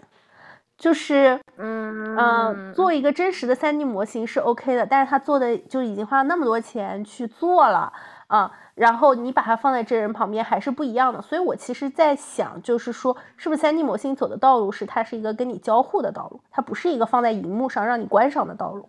[0.76, 7.92] 就是嗯嗯，做一个真实的 3D 模型是 OK 的，但是他做的就已经花了那么多钱去做了
[8.36, 8.50] 啊。
[8.74, 18.88] 然后你把它放在真人旁边还是不一样的，所以我其实在想，就是说，是不是三 D 模型走的道路是它是一个跟你交互的道路，它不是一个放在荧幕上让你观赏的道路。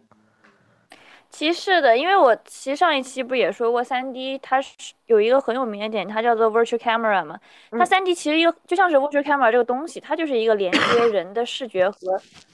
[1.30, 7.38] 其实是的，因为我其实上一期不也说过，三 D 它是有一个很有名的点，它叫做 Virtual Camera 嘛。
[7.72, 11.98] 它三 D 其实一个就像是 Virtual Camera 这个东西，它就是一个连接人的视觉和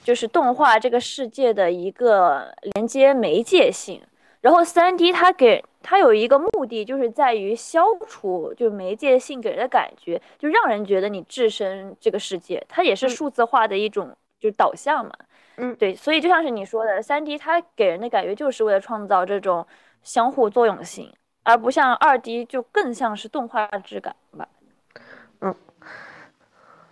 [0.02, 4.02] 就是动画这个世界的一个连接媒介性。
[4.40, 12.64] 然后三 D 它给它有一个目的，就是在于消除就媒介性给人的感觉，就让人觉得你置身这个世界。
[12.68, 15.12] 它也是数字化的一种就是导向嘛。
[15.56, 19.66] 嗯，对，所以就像是你说的，三 D 它给人的感觉就是为了创造这种
[20.02, 24.48] 相互作用性，而不像二 D 就更像是动画质感吧。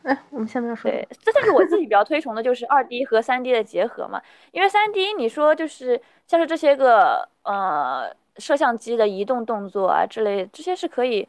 [0.02, 0.14] 嗯。
[0.14, 4.20] 哎，我们下面说，对，这就是我自己比较推崇的，就是二 D 和三 D 的结合嘛。
[4.52, 11.28] 因为三 D 你说就是像是这些个呃摄像机的移动动作啊之类，这些是可以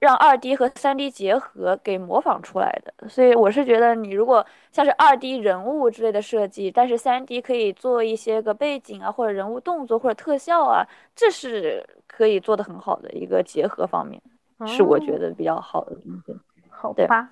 [0.00, 3.08] 让二 D 和三 D 结合给模仿出来的。
[3.08, 14.20] 所以我是觉得，你如果像是二 D 人物之类的设计，但是三 D 可以做一些个背景啊，或者人物动作或者特效啊，这是可以做的很好的一个结合方面，
[14.66, 16.36] 是我觉得比较好的东西。
[16.68, 17.30] 好吧。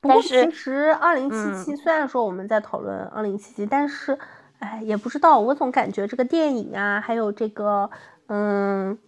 [0.00, 4.18] 不过其实二零七七虽然说我们在讨论二零七七，但是，
[4.58, 7.90] 哎，也不知道，我总感觉这个电影啊，还有这个，
[8.28, 8.98] 嗯，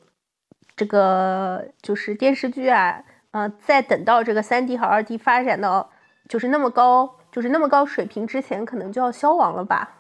[0.74, 5.90] 这个就是电视剧啊，嗯，在等到这个三 D 和二 D 发展到
[6.28, 9.96] 就是那么高，就是那么高水平之前，可能就要消亡了吧？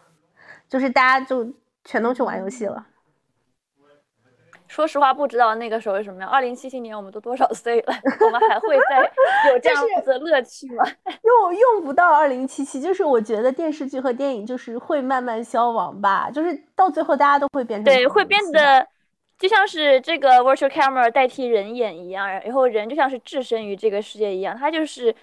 [0.68, 1.52] 就是大家就
[1.84, 2.86] 全都去玩游戏了。
[4.68, 6.28] 说实话，不知道那个时候是什么样。
[6.28, 7.94] 二零七七年，我们都多少岁了？
[8.20, 9.00] 我们还会再
[9.50, 10.84] 有 这样子的乐趣吗？
[11.22, 18.86] 用用不到二零七七，就是我觉得电视剧和电影就是会慢慢消亡吧，就是到最后大家都会变成对，会变得
[19.38, 25.14] 就像是这个 virtual camera 代替人眼一样，然后人就像是置身于这个世界一样，它就是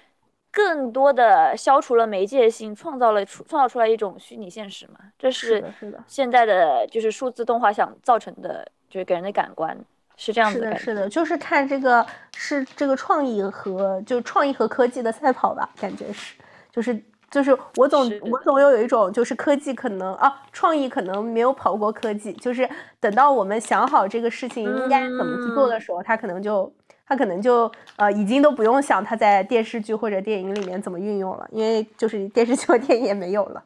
[0.51, 4.99] 更多的消除了媒介性，创造了出创造出来一种虚拟现实嘛。
[5.19, 5.63] 这是
[6.07, 8.65] 现在的就是数字动画想造成的。
[8.93, 9.75] 就是给人的感官
[10.15, 16.35] 是这样子的，是的，是的，就是看这个是这个创意和就创意和科技的赛跑吧，感觉是，
[16.71, 26.71] 就是就是我总我总有有一种就是科技可能啊创意可能没有跑过科技，就是等到我们想好这个事情应该怎么去做的时候，他可能就
[27.07, 33.63] 他可能就呃已经都不用想他在电视剧或者电影里面怎么运用了，因为就是电视剧和电影也没有了。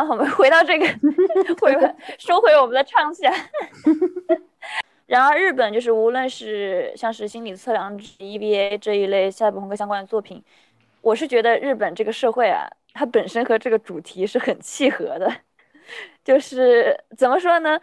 [0.00, 0.86] 啊，我们回到这个，
[1.60, 1.76] 回
[2.18, 3.30] 收回我们的畅想。
[5.04, 10.42] 然而，日本就是无论是像是心理测量、EBA 这一类赛博朋克相关的作品，
[11.02, 15.30] 我是觉得日本这个社会啊，它本身和这个主题是很契合的，
[16.24, 17.78] 就是怎么说呢？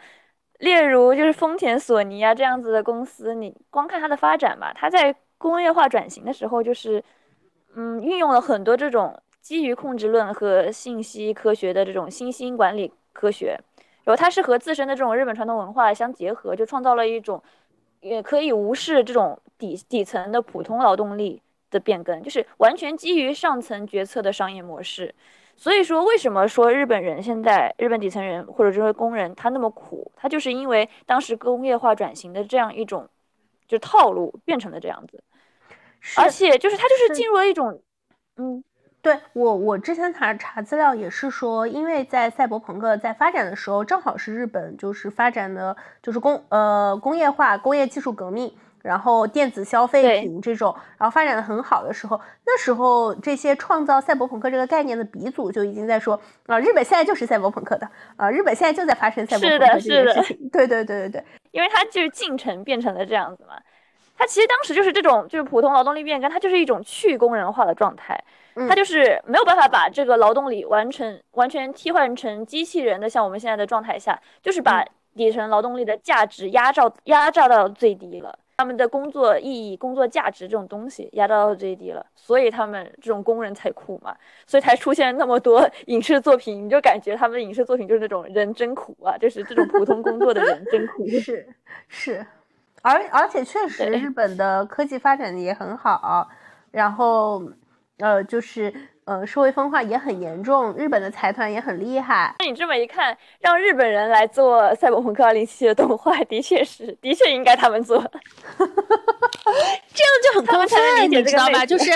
[0.58, 7.04] 例如就是丰田、索尼啊这样子的公司，你光看它的发展吧，它在工业化转型的时候，就是
[7.76, 13.58] 嗯，运用了很多这种基于控制论和信息科学的这种新兴管理科学，
[14.04, 17.42] 然后它是和自身的这种日本传统文化相结合，就创造了一种
[18.02, 21.42] 也可以无视这种底底层的普通劳动力
[21.72, 25.16] 的变更，就是完全基于上层决策的商业模式。
[25.56, 30.12] 所以说，为什么说日本人现在日本底层人或者这些工人他那么苦？
[30.18, 33.08] 他就是因为当时工业化转型的这样一种
[33.66, 35.24] 就套路变成了这样子，
[36.18, 37.80] 而且就是他就是进入了一种，
[38.36, 38.62] 嗯，
[39.02, 48.54] 对我我之前查查资料也是说，因为在赛博朋克在发展的时候，正好是日本就是发展的就是工呃工业化工业技术革命。
[48.84, 60.38] 然后电子消费品这种，然后发展的很好的时候，那时候这些创造赛博朋克这个概念的鼻祖就已经在说啊，日本现在就是赛博朋克的啊，日本现在就在发生赛博朋克这件事情。
[60.50, 63.60] 对对对对对，因为它就是进程变成了这样子嘛，
[64.18, 68.18] 它其实当时就是这种就是普通劳动力变更，它就是一种去工人化的状态，
[68.68, 74.86] 它就是没有办法把这个劳动力完成完全替换成机器人的，像我们现在的状态下，就是把
[75.16, 78.40] 底层劳动力的价值压榨压榨到最低了。
[78.60, 84.16] 他们的工作意义、工作价值这种东西压榨到最低了，所以他们这种工人才苦嘛，
[84.48, 91.08] 所以才出现那么多影视作品，你就感觉他们的影视作品就是那种人真苦啊，就是这种普通工作的人真苦。
[91.08, 91.48] 是
[91.88, 92.26] 是，
[92.82, 96.28] 而而且确实日本的科技发展的也很好，
[96.72, 97.40] 然后
[98.00, 98.74] 呃就是。
[99.08, 102.36] 呃，社会分化也很严重，日本的财团也很厉害。
[102.40, 107.98] 那你这么一看，让日本人来做《赛博朋克2077》的动画，的确是，的确应该他们做。
[108.04, 108.04] 这
[108.66, 111.66] 样就很空泛，你知道吧？
[111.66, 111.90] 就是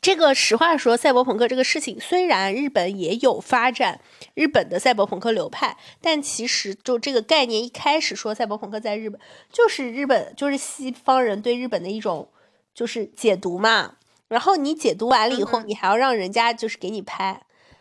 [0.00, 4.00] 这个，实话说，赛博朋克这个事情，虽然日本也有发展
[4.34, 9.20] 日本的赛博朋克流派，但其实就这个概念一开始说赛博朋克在日本，
[9.52, 12.28] 就是日本就是西方人对日本的一种
[12.74, 13.98] 就是解读嘛。
[14.32, 17.38] 然后你解读完了以后，你还要让人家就是给你拍，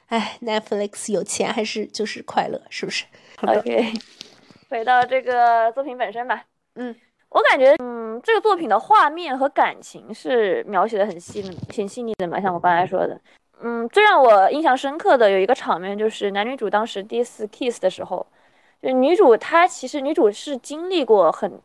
[0.07, 3.05] 哎，Netflix 有钱还是就是快乐，是不是
[3.41, 3.93] ？OK，
[4.69, 6.43] 回到这个作品本身吧。
[6.75, 6.93] 嗯，
[7.29, 12.41] 我感觉，嗯，这个作品的画面和感情是描写的很细、挺细腻的嘛。
[12.41, 13.19] 像我刚才说的，
[13.63, 18.27] 嗯，最让我印象深刻的有一个场面，就是男女主当时第一次 kiss 的时候，
[18.81, 21.59] 就女主她其实女主是经历过很。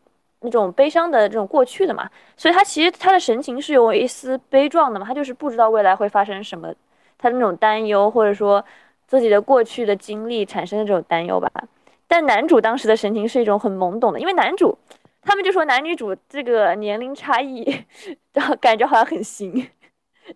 [0.47, 6.72] 那种悲伤的这种过去的嘛，所以他其实他的神情是有一丝悲壮的嘛，他就是不知道未来会发生什么，
[7.18, 8.64] 他的那种担忧或者说
[9.07, 11.51] 自己的过去的经历产生的这种担忧吧。
[12.07, 14.78] 但男主当时的神情是一种很懵懂的，因为男主
[15.22, 17.84] 他们就说男女主这个年龄差异，
[18.32, 19.53] 然后感觉好像很新，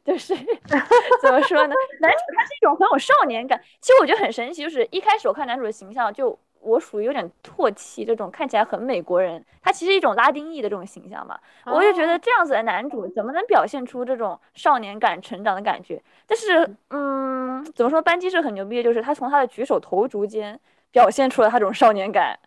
[0.05, 0.35] 就是
[1.23, 1.75] 怎么说呢？
[2.01, 6.39] 男主他是一种很有少年感，其实我觉得很神奇，就是一开始我看男主的形象就。
[6.61, 16.03] 我属于有点唾弃这种看起来很美国人，他其实一种拉丁裔的这种形象嘛，我就觉得这样子的男主怎么能表现出这种少年感、成长的感觉？
[16.27, 18.01] 但是，嗯，怎么说？
[18.03, 20.59] 班基是很牛逼的，就是他从他的举手投足间
[20.91, 22.39] 表现出了他这种少年感，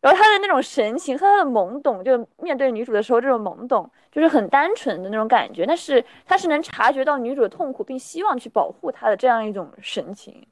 [0.00, 5.64] 然后他的那种神情和他的懵懂，就面对女主的时候这种懵懂，就是很单纯的那种感觉。
[5.64, 10.46] 但是他是能察觉到女主的痛苦，并希望去保护她的这样一种神情，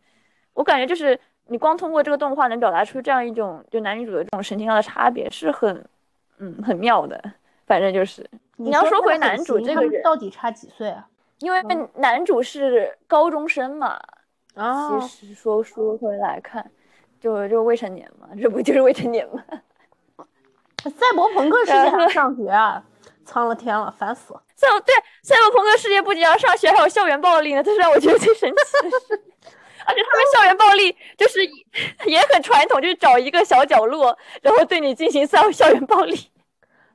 [0.54, 1.18] 我感觉就是。
[1.48, 5.84] 你光通过这个动画能表达出这样一种就男女主的这种神情上的差别，是很，
[6.38, 7.20] 嗯，很妙的。
[7.66, 8.24] 反正就是，
[8.56, 11.06] 你要说回男主这个人到底差几岁啊？
[11.40, 11.62] 因为
[11.94, 13.98] 男主是高中生嘛。
[14.54, 14.98] 啊。
[15.00, 16.70] 其实说说回来看，
[17.20, 19.42] 就就未成年嘛，这不就是未成年吗？
[20.84, 22.82] 赛博朋克世界还上学啊？
[23.24, 24.42] 苍了天了，烦死了！
[24.54, 29.22] 赛对赛博朋克世界不仅要上学，还有校园暴力呢，这是让我觉得最神奇的事。
[29.88, 31.40] 而且他们校园暴力 就是
[32.06, 36.30] 也很传统，就是找一个小角落，然后对你进行校校园暴力。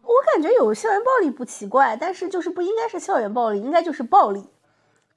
[0.03, 4.41] 我感觉有校园暴力不奇怪，但是就是不应该是校园暴力，应该就是暴力，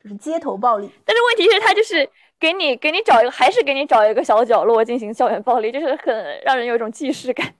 [0.02, 0.90] 就是街头暴力。
[1.04, 2.08] 但是问题是，他就是
[2.40, 7.52] 给你给你找一个，还是给你找一个小角落进行校园暴力，就是很让人有一种既视感。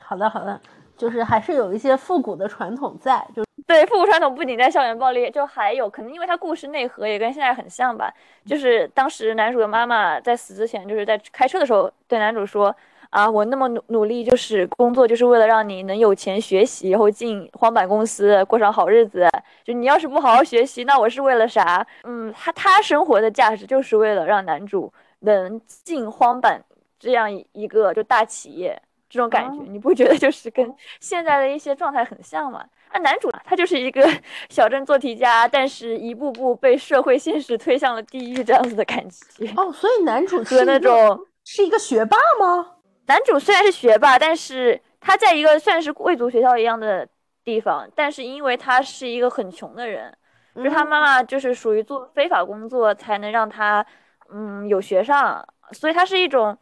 [0.00, 0.60] 好的，好的。
[0.94, 8.12] 就是还是有一些复古的传统在，就对复古传统不仅在校园暴力，就还有可能因为它故事内核也跟现在很像吧。
[8.44, 12.74] 就是当时男主的妈妈在死之前，就是在开车的时候对男主说
[13.10, 19.28] ：“啊，我那么努努力，就是工作就是为了让你能有钱学习，然后进荒坂公司过上好日子。
[19.62, 21.86] 就你要是不好好学习，那我是为了啥？
[22.04, 26.60] 嗯，他他生活的价值就是为了让男主能进荒坂
[26.98, 28.80] 这样一个就大企业。”
[29.12, 32.64] 这种感觉，你不觉得就是跟现在的一些状态很像吗？
[32.92, 34.06] 啊，男主他就是一个
[34.50, 39.46] 小镇做题家，但是一步步被社会现实推向了地狱这样子的感觉。
[39.56, 42.74] 哦，所以男主是那种是一个学霸吗？
[43.06, 47.08] 男主虽然是学霸，但是他在一个算是贵族学校一样的
[47.44, 50.14] 地方，但是因为他是一个很穷的人，
[50.54, 53.84] 就他妈妈就是属于做非法工作才能让他
[54.32, 56.56] 嗯有学上，所以他是一种。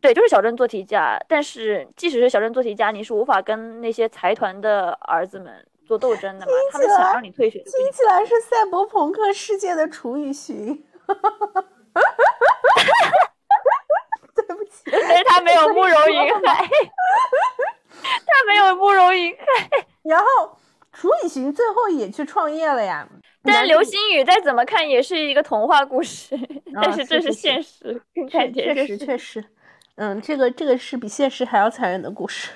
[0.00, 6.52] 对，就是小镇做题家，但是即使是小镇做题家，你是无法跟那些财团的儿子们做斗争的嘛？
[6.70, 10.84] 他们想让你退学，听起来是赛博朋克世界的楚雨荨。
[14.34, 16.68] 对不起， 但是他没有慕容云海，
[18.24, 19.68] 他没有慕容云海。
[20.04, 20.56] 然后
[20.92, 23.06] 楚雨荨最后也去创业了呀。
[23.42, 26.38] 但流星雨再怎么看也是一个童话故事，
[26.74, 29.44] 但是这是现实，确实确实。
[29.98, 32.52] 嗯，这个这个是比现实还要残忍的故事。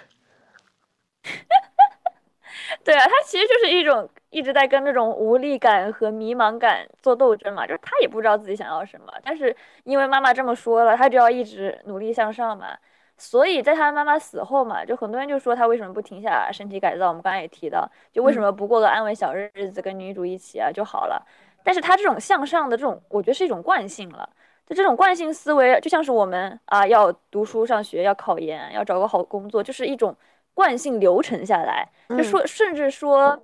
[2.84, 12.78] 对啊，他其实就是一种一直在跟那种无力感和迷茫感做斗争嘛，就是他也不知道自己想要什么，但是因为妈妈这么说了，他就要一直努力向上嘛。
[13.18, 17.08] 所以在他妈妈死后嘛，就很多人就说他为什么不停下身体改造？
[17.08, 21.26] 我们刚才也提到，就为什么不过个安稳小日子，跟女主一起啊就好了？
[21.64, 24.28] 但是他这种向上的这种，我觉得是一种惯性了。
[24.66, 30.16] 就这种惯性思维，就像是我们啊，要读书上学，要考研，要找个好工作，就是一种
[30.54, 31.86] 惯性流程下来。
[32.08, 33.36] 就说，甚至说，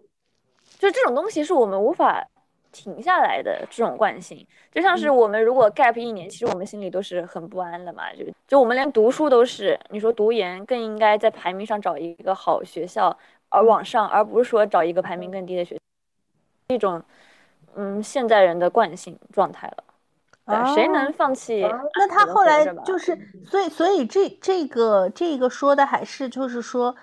[0.78, 2.26] 就这种东西是我们无法
[2.70, 4.46] 停下来的这种惯性。
[4.72, 8.12] 就像是我们如果 gap 一年，其实我们心里都是很不安的嘛。
[8.14, 13.14] 就就我们连读书都是，你说读研更应该在排名上找一个好学校
[13.48, 15.78] 而往上，而不是说找一个排名更低的学，
[16.68, 17.02] 一种
[17.74, 19.84] 嗯现代人的惯性状态了。
[20.74, 21.60] 谁能放弃？
[21.94, 26.94] 那他后来就是，所以所以这这个这个说的还是就是说，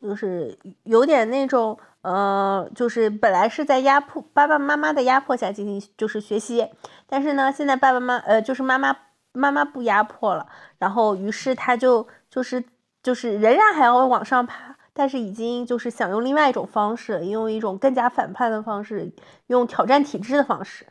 [0.00, 6.68] 就是有点那种呃，就是本来是在压迫爸爸妈妈的压迫下进行就是学习，
[7.06, 8.96] 但是呢，现在爸爸妈呃就是妈妈
[9.32, 10.46] 妈妈不压迫了，
[10.78, 12.62] 然后于是他就就是
[13.02, 19.12] 就是仍然还要往上爬，但是已经就是想用另外一种方式，用一种更加反叛的方式，
[19.46, 20.86] 用挑战体制的方式？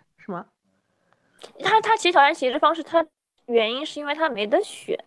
[1.63, 3.05] 他他其实挑战体制方式，他
[3.47, 4.97] 原因是因为他没得选，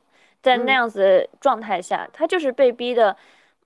[0.43, 3.17] 在那样子状态下，他就是被逼的，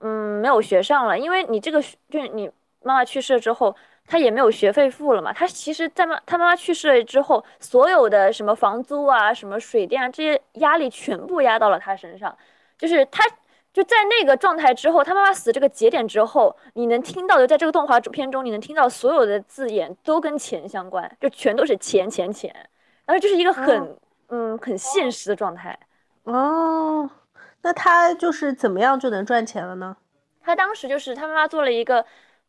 [0.00, 1.18] 嗯，没有学上了。
[1.18, 2.50] 因为你这个就是你
[2.82, 3.74] 妈妈去世了之后，
[4.06, 5.32] 他也没有学费付了嘛。
[5.32, 12.36] 他其实，在妈他妈妈去世了之后，所有的什么房租啊、什么水电啊这些压力全部压到了他身上，
[12.76, 13.24] 就是他。
[13.78, 22.52] 就在那个状态之后，他妈妈死这个节点之后，你能听到的，在这个动画片中，你能听到所有的字眼都跟钱相关，就全都是钱钱钱，
[23.06, 23.96] 然后就是一个很
[24.30, 25.78] 嗯很现实的状态。
[26.24, 27.08] 哦，
[27.62, 29.96] 那他就是怎么样就能赚钱了呢？
[30.42, 32.04] 他当时就是他妈妈做了一个，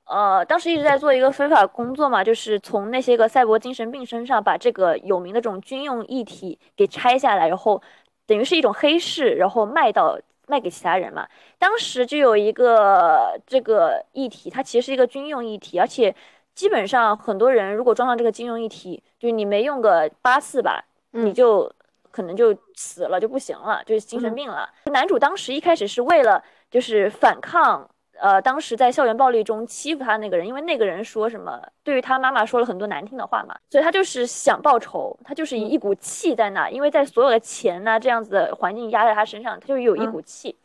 [0.06, 7.80] 呃，当时一直在做一个非法工作嘛，就是从那些个赛博精神病身上把这个有名的这种军用一体给拆下来，然后
[8.26, 10.18] 等于是一种黑市，然后卖到。
[10.50, 11.28] 卖给其他人嘛？
[11.60, 16.14] 当时就有一个这个议题，它其实是一个军用议题，而且
[16.56, 21.72] 基本上很多人如果装上这个军用议题，就是你没用个八次吧，你就
[22.12, 24.68] 可能就死了，就不行了，就是精神病了。
[24.86, 27.88] 男主当时一开始是为了就是反抗，
[28.22, 40.56] 呃，当时在校园暴力中欺负他那个人，因为那个人说什么对于他妈妈说了很多难听的话嘛，所以他就是想报仇，他就是一股气在那，因为在所有的钱呐这样子的环境压在他身上，他就有一股气。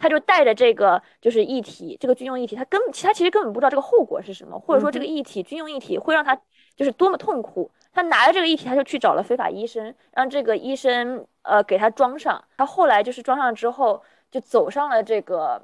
[0.00, 6.40] 他就带着这个就是议题，这个军用议题，他根他其实根本不知道这个后果是什么，或者说这个议题军用议题会让他
[6.76, 7.68] 就是多么痛苦。
[7.92, 12.40] 他拿着这个议题，他就去找了非法医生，让这个医生呃给他装上。
[12.56, 14.00] 他后来就是装上之后，
[14.30, 15.60] 就走上了这个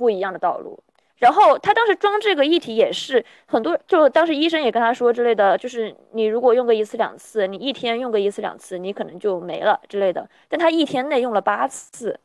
[0.00, 0.82] 不一样的道路。
[1.18, 10.26] 然后他当时装这个议题也是很多，就当时医生也跟他说之类的，就是你如果用个一次两次，你一天用个一次两次，你可能就没了之类的。
[10.48, 12.18] 但他一天内用了八次。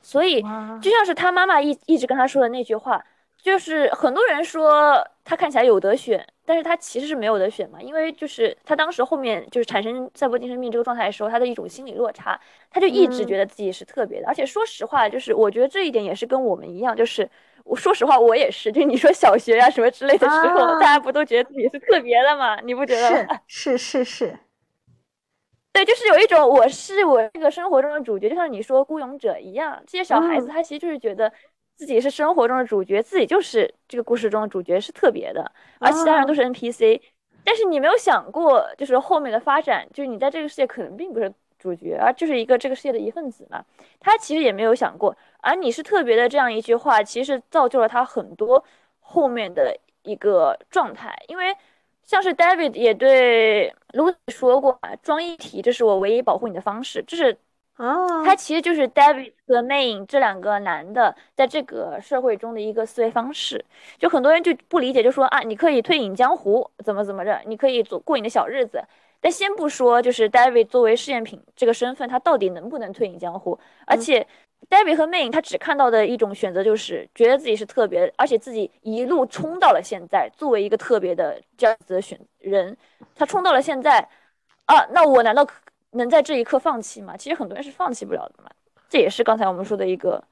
[0.00, 0.40] 所以
[0.80, 3.04] 就像是他妈妈一一直跟他说的那句话，
[3.40, 12.38] 就是很多人说他看起来有得选，但是他其实是没有得选嘛，因为就是他当时后面就是产生赛博精神病这个状态的时候，他的一种心理落差，
[12.70, 17.26] 他就一直觉得自己是特别的，而且说实话，就是我觉得这一点也是跟我们一样，就是
[17.64, 22.60] 我说实话，我也是，就你说小学呀什么之类的时候，大家不都觉得自己是特别的吗？
[22.60, 23.40] 你不觉得吗？
[23.46, 24.38] 是是是是。
[25.72, 29.82] 对，就是有一种我是我这个生活中的主角，就像你说孤勇者一样。
[29.86, 31.32] 这些小孩子他其实就是觉得
[31.82, 37.00] 自己是生活中的主角，自己就是这个故事中的主角，是特别的，而其他人都是 NPC。
[37.42, 43.64] 但是你没有想过，就是后面的发展，就是你在这个世界可能并不是主角，而就是一个这个世界的一份子嘛。
[43.98, 48.64] 他其实也没有想过，而你是特别的这样一句话，其实造就了他很多
[49.00, 51.52] 后面的一个状态，因为
[52.04, 57.36] 像是 David 也对 Lucy 说过，装一体，这是我唯一保护你的方式，这是。
[57.78, 63.64] 哦，他其实就是 David 和 Main 这两个男的在这个社会中的一个思维方式，
[63.98, 68.84] 就很多人就不理解，就说啊，你可以退隐江湖，怎么怎么着，你可以做过你的小日子。
[69.20, 73.58] 但先不说，就是 David 作为试验品这个身份，他到底能不能退隐江湖？
[73.86, 74.26] 而且
[74.68, 82.76] David 和 Main 他只看到的一种选择就是觉得自己是特别，而且自己一路冲到了现在，作为一个特别的这样子的选人，
[83.16, 84.06] 他冲到了现在，
[84.66, 85.46] 啊，那我难道？
[85.92, 87.16] 能在这一刻放弃吗？
[87.16, 88.50] 其实很多人是放弃不了的嘛，
[88.88, 90.22] 这也是刚才我们说的一个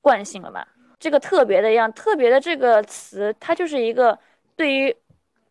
[0.00, 0.64] 惯性了嘛。
[0.98, 4.18] 这个特别的样，特别的这个词，它就是一个
[4.56, 4.94] 对于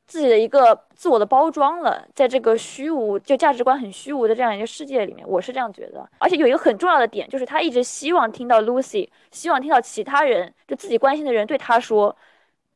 [0.08, 2.08] 自己的一个自我的包装了。
[2.16, 6.10] 在这个虚无就价值观很虚无的这样一个世界里面，我是这样觉得。
[6.18, 12.16] 而且有一个很重要的点，就是他一直希望听到 Lucy，希望听到其他人，就自己关心的人对他说：“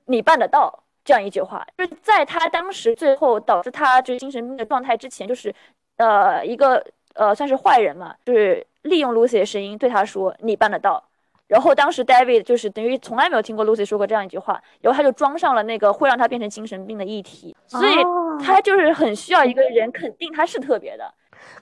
[0.05, 5.55] 你办得到。”这样一句话，就是在他当时最后导致他就是精神病的状态之前，就是。
[5.97, 6.83] 呃，一个
[7.13, 11.03] 呃，算是坏人嘛，就是利用 Lucy 的声音对他说：“你办得到。”
[11.47, 17.95] 然后当时 David 就是等于从来没有听过 Lucy 说过这样一句话，然后他就装上了那个会让他变成精神病的议题，所以
[18.43, 21.13] 他就是很需要一个人肯定他是特别的，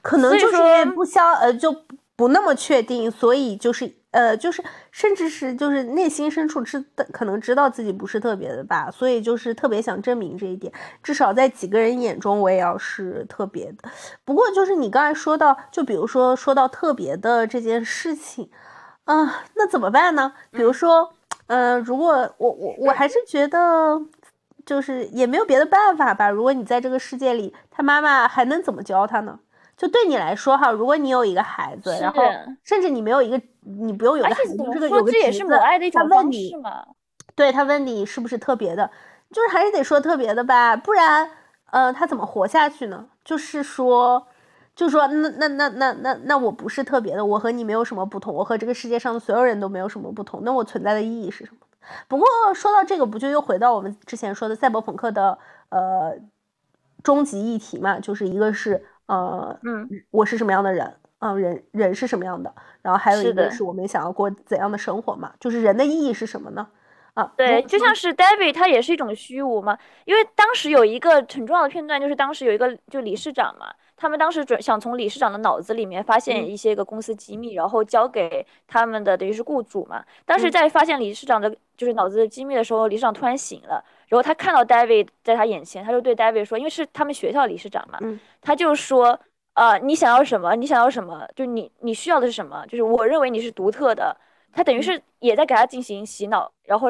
[0.01, 1.75] 可能就是因为不相呃就
[2.15, 3.91] 不那么确定，所以就是。
[4.16, 10.72] 呃，就是，甚至是就是内心深处知可能知道自己不是特别的吧，所以就是特别想证明这一点，
[11.03, 13.89] 至少在几个人眼中我也要是特别的。
[14.24, 18.49] 不过就是你刚才说到，就比如说说到特别的这件事情，
[19.03, 20.32] 啊，那怎么办呢？
[20.49, 21.11] 比如说，
[21.47, 24.01] 呃，如果我我我还是觉得，
[24.66, 26.30] 就是也没有别的办法吧。
[26.30, 29.39] 如果你在这个世界里，他妈妈还能怎么教他呢？
[29.78, 32.21] 就对你来说哈，如果你有一个孩子，然后
[32.63, 33.41] 甚至你没有一个。
[33.67, 35.59] 你不用有个孩子，这个有个侄子，
[35.91, 36.55] 他问你，
[37.34, 38.91] 对他问你是不是特别的，
[39.32, 41.28] 就是还是得说特别的吧，不然，
[41.71, 43.07] 呃，他怎么活下去呢？
[43.23, 44.28] 就是说，
[44.76, 51.57] 就说那那那那那那我不是特别的，我和你没有什么不同，我和这个世界上的所有人都没有什么不同，那我存在的意义是什么？
[52.07, 55.36] 不过说到这个，不就又回到我们之前说的赛博朋克的
[55.69, 56.15] 呃
[57.01, 57.99] 终极议题嘛？
[57.99, 60.93] 就是一个是呃，嗯，我是什么样的人？
[61.20, 62.53] 嗯，人人是什么样的？
[62.82, 65.34] 然后还有一个是我们想要过怎样的生活嘛？
[65.39, 66.68] 就是人的意义是什么呢？
[67.14, 69.78] 啊，对，就像是 David，他也是一种虚无嘛。
[70.03, 80.03] 因为当时有一个很重要的片段，就是当时有一个就理事长嘛，他们当时准想从理事长的脑子里面发现一些个公司机密，然后交给他们的等于是雇主嘛。
[80.26, 87.99] 当时在发现理事长的就是脑子的机密的时候，理事长突然醒了，然后他看到 David 在他眼前，他就对 David 说，因为是他们学校理事长嘛，
[88.41, 89.20] 他就说。
[89.56, 90.53] 呃，你想要什么？
[90.53, 91.26] 你想要什么？
[91.34, 92.66] 就你你需要的是什么？
[92.68, 94.14] 就是我认为你是独特的。
[94.51, 96.89] 他等于是也在给他进行洗脑，然后，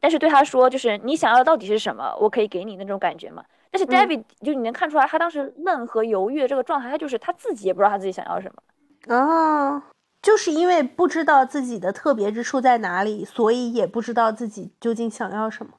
[0.00, 2.16] 但是对他说，就是你想要的到底是什么？
[2.18, 3.44] 我可以给你那种感觉嘛。
[3.70, 9.14] 但是 David 就你能看出来，他当时愣和犹豫的这个状态，他就是他自己也不知道他自己想要什么。
[9.14, 9.84] 啊，
[10.22, 15.72] 就是因为不知道自己的特别之处在哪里，所以也不知道自己究竟想要什么。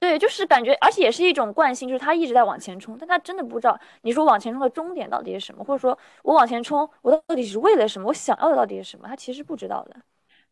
[0.00, 8.08] 对，就是感觉，而且也是一种惯性，就是他一直在往前冲，但他真的不知道你说往前冲的终点到底是什么，或者说我往前冲，我到底是为了什么？
[8.08, 9.06] 我想要的到底是什么？
[9.06, 9.96] 他其实不知道的。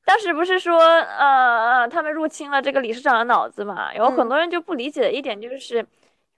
[0.05, 3.91] 当时不是说，呃呃，他们入侵了这个理事长的脑子嘛？
[3.95, 5.83] 然后很多人就不理解的一点就是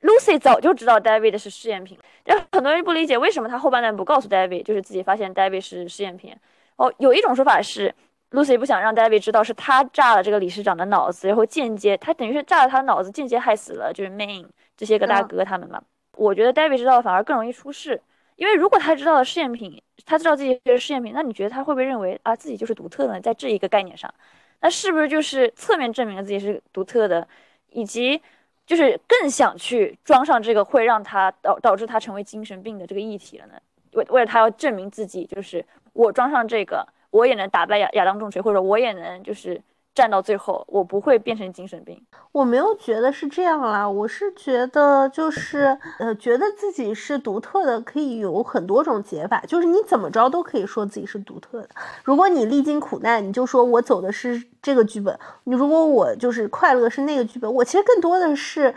[0.03, 6.37] ，Lucy 早就知道 David 是试验品，然后很多人不理解为什么他后半段不告诉 David，就是自己发现 David 是试验品。
[6.77, 7.93] 哦，有一种说法是。
[8.31, 15.83] Lucy 不想让 David 知道是他炸了这个理事长的脑子，然后间接他等于是炸了他的脑子，间接害死了就是 Main 这些个大哥他们嘛。
[16.17, 18.01] 我觉得 David 知道反而更容易出事，
[18.37, 23.21] 因为如果他知道了试验品，他知道自己是试验品，那你觉得他会不会认为啊自己就是独特的？
[23.21, 24.13] 在这一个概念上，
[24.61, 27.27] 那是不是就是侧面证明了自己是独特的，
[27.71, 28.23] 以及
[28.65, 33.55] 就是更想去装上这个会让他导导致他成为精神病的这个议题了呢？
[33.95, 36.87] 为为了他要证明自己，就是我装上这个。
[37.11, 39.61] 我也能打败亚亚当重锤，或者我也能就是
[39.95, 42.01] 站到最后，我不会变成精神病。
[42.33, 51.69] 我没有觉得是这样啦，我是觉得就是呃，觉得自己是独特的，可以有很多种解法，就是你怎么着都可以说自己是独特的。
[52.05, 58.73] 如果你历经苦难，你就说我走的是这个剧本；你如果我就是快乐是那个剧本，我其实更多的是，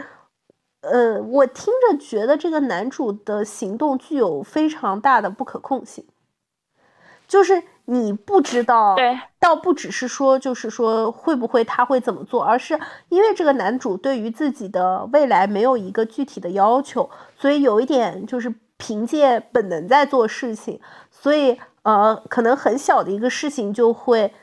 [0.81, 6.03] 呃，我听着觉得这个男主的行动具有非常大的不可控性，
[7.33, 7.63] 就是。
[7.85, 12.79] 你不知道，对，倒不只是说，就是说会不会他会怎么做，而是
[13.09, 20.79] 因为这个男主对于自己的未来没有一个具体的要求，所以有一点就是凭借本能在做事情，
[21.11, 24.33] 所以呃，可能很小的一个事情就会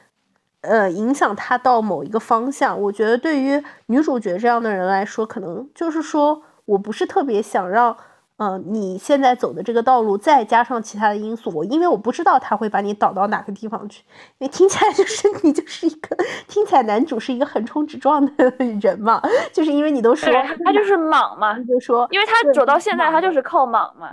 [0.60, 2.78] 呃影响他到某一个方向。
[2.78, 7.96] 我觉得对于女主角这样的人来说，可能就是说我不是特别想让。
[8.42, 14.02] 嗯，你现在走的这个道路，再加上其他的因素，我因为我不知道他会把你导到哪个地方去，
[14.38, 16.16] 因为听起来就是 你就是一个
[16.48, 19.20] 听起来男主是一个横冲直撞的人嘛，
[19.52, 20.32] 就是因为你都说
[20.64, 24.10] 他就是莽嘛，就说因为他走到现在他就是靠莽嘛，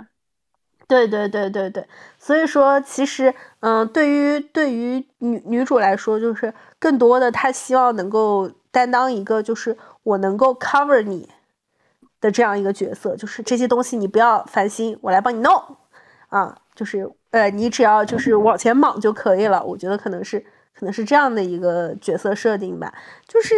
[0.86, 1.86] 对对对对对，
[2.18, 11.30] 所以说其实嗯，对于对于女女主来说，就是更多的她希望能够担当一个，就是我能够 cover 你。
[12.20, 15.52] 的这样一个角色，就是这些东西你不要烦心，我来帮你弄，
[16.28, 19.62] 啊，就是呃，你只要就是往前莽就可以了。
[19.64, 20.40] 我觉得可能是
[20.74, 22.92] 可能是这样的一个角色设定吧，
[23.26, 23.54] 就是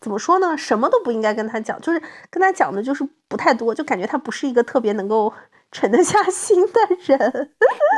[0.00, 5.32] 怎么说呢，什么都不应该跟他讲，就是跟他讲的就是不太多，就感觉他不是一个特别能够
[5.70, 7.50] 沉得下心的人，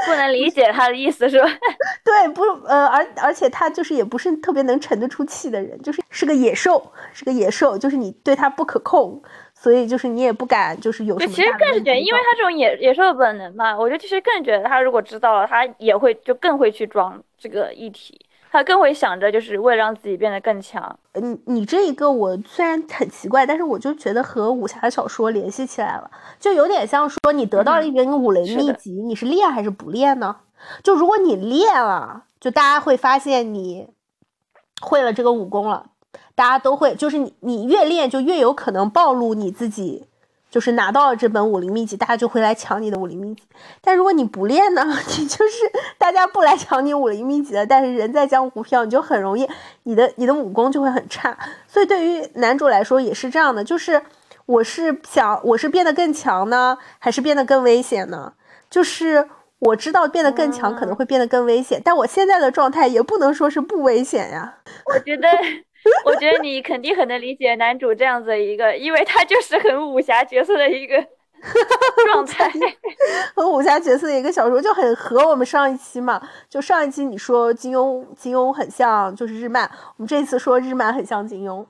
[0.06, 1.48] 不能理解他的意思是吧？
[2.04, 9.22] 对，不，呃，而而且他就是也不是特别能沉得出气的人，就是是个野兽，是个野兽，就是你对他不可控。
[9.64, 11.32] 所以就是你也不敢，就是有什么。
[11.32, 18.20] 其实更是觉得，因为他这种野野兽的本能嘛，我觉得其实更觉得他如果知道了，他也会就更会去装这个议题，
[18.52, 20.98] 他更会想着就是为了让自己变得更强。
[21.14, 30.36] 你，你这一个我虽然很奇怪，但是我就觉得和武侠小说联系起来了，就有点像说你得到了一个武林秘籍，你是练还是不练呢？
[30.82, 33.88] 就如果你练了，就大家会发现你
[34.82, 35.86] 会了这个武功了。
[36.34, 40.06] 大家都会，就是你，你越练就越有可能暴露你自己，
[40.50, 43.42] 就是拿到了这本武林秘籍，大家就会来抢你的武林秘籍。
[43.80, 44.84] 但如果你不练呢，
[45.18, 49.48] 你就是大家不来抢你武林秘籍了，但是人在江湖飘，你就很容易，
[49.84, 51.36] 你的你的武功就会很差。
[51.66, 54.02] 所以对于男主来说也是这样的，就是
[54.46, 58.32] 我是想我是变得更强呢，还是变得更危险呢？
[58.70, 59.28] 就是
[59.60, 64.58] 我知道变得更强可能会变得更危险，但我现在的状态也不能说是不危险呀。
[64.92, 65.28] 我觉得。
[66.04, 70.96] 我觉得你肯定很能理解男主这样子一个，因为他就是很武侠角色的一个
[72.06, 72.50] 状态，
[73.36, 76.22] 很武侠角色的一个小说就很合我们上一期嘛。
[76.48, 81.64] 就上一期你说金庸，金庸很像就是日漫，我们这次说日漫很像金庸。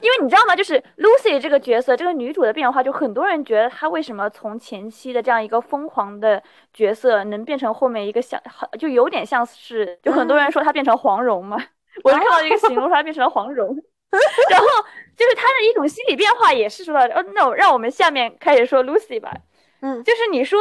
[0.00, 0.54] 因为你知道吗？
[0.54, 6.42] 就是 Lucy 这个角色，这个女主的变化，就很多人觉得她为什么从前期的这样一个疯狂的
[6.72, 8.40] 角色，能变成后面一个像，
[8.78, 11.58] 就有点像是，就很多人说她变成黄蓉嘛。
[12.04, 13.68] 我就看到一个形容，它变成了黄蓉，
[14.50, 14.66] 然后
[15.16, 19.32] 就是他的一种心理变化，也是说到，哦，那我让我们下面开始说 Lucy 吧，
[19.80, 20.60] 嗯，就是你说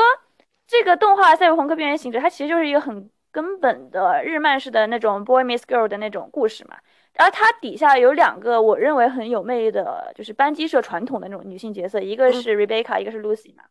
[0.67, 6.75] 这个动画《赛博朋克：边缘行者》，它其实就是一个很根本的日漫式的那种 boy meets girl 的那种故事嘛，
[7.13, 13.63] 然后它底下有两个我认为很有魅力的，就是班级社传统的那种女性角色，一个是 Rebecca，一个是 Lucy 嘛，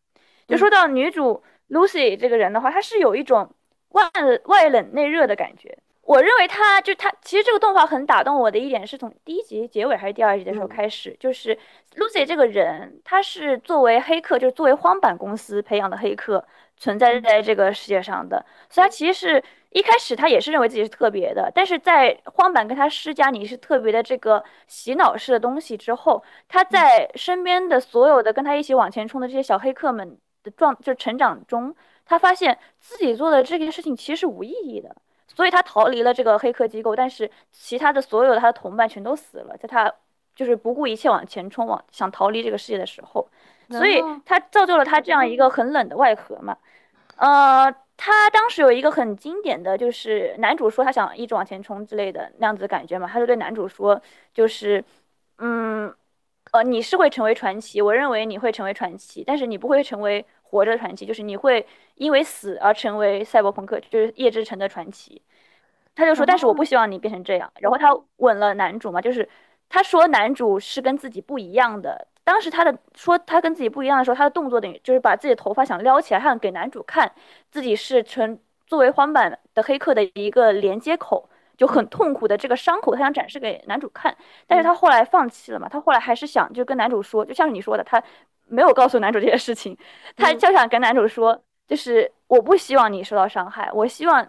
[0.47, 3.53] 就说到女主 Lucy 这个人的话，她是有一种
[3.89, 4.03] 外
[4.45, 5.77] 外冷内热的感觉。
[6.03, 11.57] 我认为他就他其实这个动画很打动我的一点是从第一集结尾还是第二集的时候开始，就是
[11.95, 16.43] Lucy 这个人，他是作为黑客，就是作为荒坂公司培养的黑客
[16.75, 31.73] 存在在这个世界上的，所以他其实是一开始他也是认为自己是特别的，但是在荒坂跟他施加你是特别的这个洗脑式的东西之后，他在身边的所有的跟他一起往前冲的这些小黑客们的状就成长中，
[32.05, 34.93] 他发现自己做的这件事情其实是无意义的。
[35.41, 39.91] 所以他逃离了这个黑客机构，但是其他的所有的他的同伴全都死了，在他
[40.35, 43.27] 就是不顾一切往前冲，往想逃离这个世界的时候，
[43.71, 46.55] 所以他造就了他这样一个很冷的外壳嘛。
[47.15, 53.99] 呃，他当时有一个很经典的就是男主说他想一直往前冲之类的那样子的感觉嘛，他就对男主说，
[54.35, 54.83] 就是
[55.39, 55.91] 嗯，
[56.51, 60.23] 呃，你是会成为传奇，我认为你会成为传奇，但是你不会成为。
[60.51, 61.65] 活着的传奇就是你会
[61.95, 65.21] 因为死而成为赛博朋克，就是叶之城的传奇。
[65.95, 67.51] 他就说，但是我不希望你变成这样。
[67.59, 69.27] 然后他吻了男主嘛，就是
[69.69, 72.07] 他说男主是跟自己不一样的。
[72.23, 77.11] 当时他的说他跟自己不一样的时候，他的动作等于就是把自己的头发想撩起来，他想给男主看
[77.49, 84.15] 自己是成作为荒坂的黑客的一个连接口，就很痛苦的这个伤口，他想展示给男主看。
[84.47, 88.01] 但是他后来放弃了嘛，他后来还是想就跟男主说，就像是你说的，他。
[88.53, 89.77] 没有告诉男主这些事情，
[90.17, 94.27] 他就想跟男主说，就是我不希望你受到伤害，我希望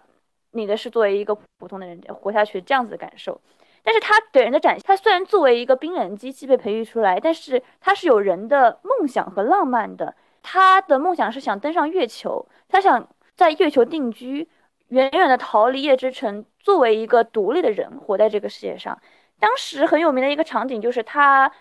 [0.53, 3.39] 你的是作为一个普通的人活下去这样子的感受。
[3.83, 10.15] 但是他给人的展现，他虽然作为一个冰冷机器被培育出来，但是他是有人的梦想和浪漫的。
[10.41, 14.47] 他的梦想是想登上月球，他想在月球定居，
[14.87, 18.97] 远远的逃离夜之城，作为一个独立的人活在这个世界上。
[19.39, 21.51] 当时很有名的一个场景就是他。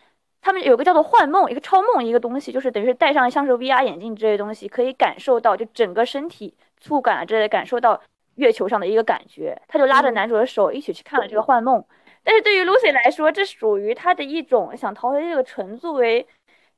[0.44, 8.02] 他们有个叫做幻梦，一个超梦，一个东西，就是等于是戴上像是 VR 眼镜这些东西，可以感受到就整个身体触感啊之类的，感受到
[8.36, 11.84] 月球上的一个感觉，他就拉着男主的手一起去看了这个幻梦。
[12.24, 16.26] 但是对于 Lucy 来说，这属于他的一种想逃离这个城，作为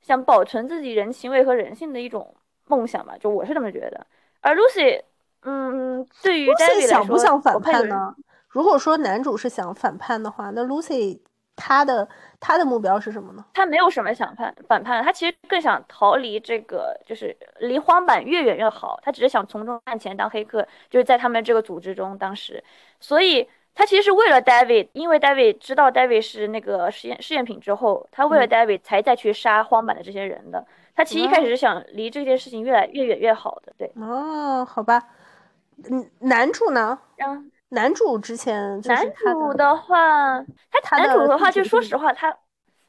[0.00, 2.34] 想保存自己人情味和人性的一种
[2.66, 4.06] 梦想吧，就我是这么觉得。
[4.40, 5.02] 而 Lucy，
[5.42, 8.14] 嗯，对于 Lucy 想不想反叛呢？
[8.48, 11.20] 如果说男主是想反叛的话，那 Lucy
[11.56, 12.08] 他的
[12.40, 13.44] 他的目标是什么呢？
[13.54, 18.98] 他没有什么想反反叛，他其实更想逃离这个，就是离荒坂越远越好。
[19.02, 22.62] 他只是想从中赚钱当黑客，就是在他们这个组织中当时，
[23.00, 23.48] 所以。
[23.76, 30.64] 他其实是为了 David，因为 David 知道 David 是那个实验试验品之后，他为了 David 才再去杀荒坂的这些人的。
[30.94, 33.72] 他其实一开始是想离这件事情越来越远越好的。
[33.76, 35.02] 对，哦，好吧。
[35.90, 36.96] 嗯，难处呢？
[37.16, 40.42] 嗯，男主之前男主的话，
[40.82, 42.30] 他男主的话，就说实话，他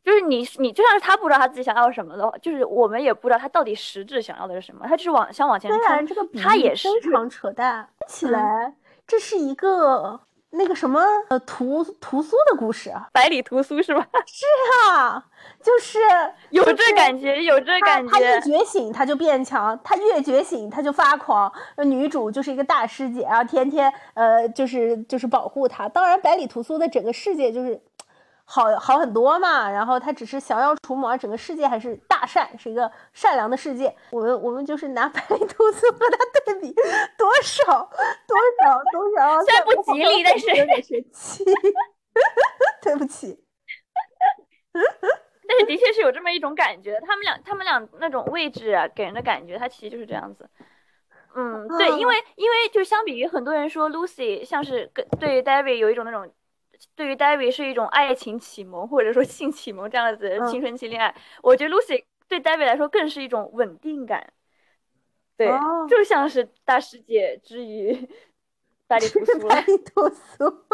[0.04, 4.86] 就是你你就像是他不知道他自己想要什么的话，就是我们也不知道他到底实质想要的是什么。
[4.88, 7.90] 他就是往想往前冲，他也是非常扯淡。
[8.08, 8.74] 起来，
[9.06, 10.22] 这是一个。
[10.58, 14.08] 那个什么呃屠屠苏的故事啊，百里屠苏是吧？
[14.26, 14.46] 是
[14.90, 15.22] 啊，
[15.62, 16.00] 就是
[16.50, 18.12] 有这感觉，有这感觉。
[18.12, 21.52] 他一觉醒他就变强，他越觉醒他就发狂。
[21.78, 25.88] 女主就是一个大师姐然后，天天呃就是就是保护他。
[25.90, 27.82] 当然，百里屠苏的整个世界就是。
[28.48, 33.92] 好好很多嘛，然后他只是降妖除魔，整个世界还是大善，是一个善良的世界。
[34.12, 36.72] 我们我们就是拿百里屠苏和他对比，
[37.18, 37.64] 多少
[38.28, 40.80] 多少多少， 虽然不吉利，但是有点
[42.84, 43.44] 对不起。
[45.48, 50.50] 但是的确是有这么一种感觉，他们俩他们俩那种位置啊，给人的感觉，他其实就是这样子。
[51.36, 56.32] 嗯，对，因为因为就相比于很多人说 Lucy 像是跟对于 David 有一种那种。
[56.94, 64.34] 对于 David 是一种爱情启蒙，或者说性启蒙这样子的青春期恋爱，我觉得 Lucy 对 David 来说更是一种稳定感，
[65.38, 65.50] 对，
[65.90, 67.94] 就像是大师姐之于
[68.88, 70.66] 百里屠苏，百里屠苏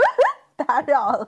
[0.56, 1.24] 打扰了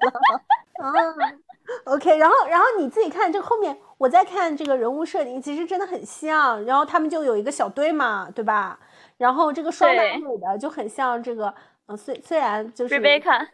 [0.79, 1.13] 啊。
[1.85, 8.79] OK，然后然后你自己看这个后面，我在看这个人物设定，其实真的很像，然后他们就有一个小队嘛，对吧？
[9.17, 11.53] 然后这个双男主的就很像这个，
[11.87, 13.47] 嗯，虽虽然就是 Rebecca。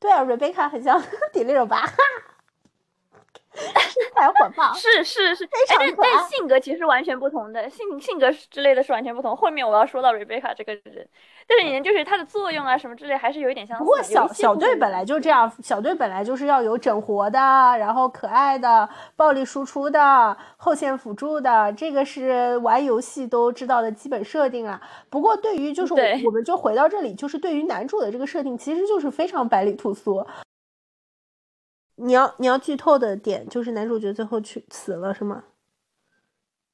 [0.00, 1.84] 对啊，Rebecca 很像迪丽热巴，
[3.52, 9.34] 身材火爆， 是是是，但但性格其实完全不同的，性性格之类的是完全不同。
[9.36, 11.08] 后面我要说到 Rebecca 这个人。
[11.50, 13.82] 但是你就是它的作用啊什么之类，还是有一点相似。
[13.82, 18.86] 不过小小队本来就这样，小队本来就是要有整活的，然后可爱的，
[19.16, 24.78] 暴力输出的，后线辅助的，这个是玩游戏都知道的基本设定啊。
[25.08, 30.26] 不过对于就是我们就回到这里，就是对于男主的这个设定，其实就是非常百里屠苏。
[31.96, 35.42] 你要你要剧透的点就是男主角最后去死了是吗？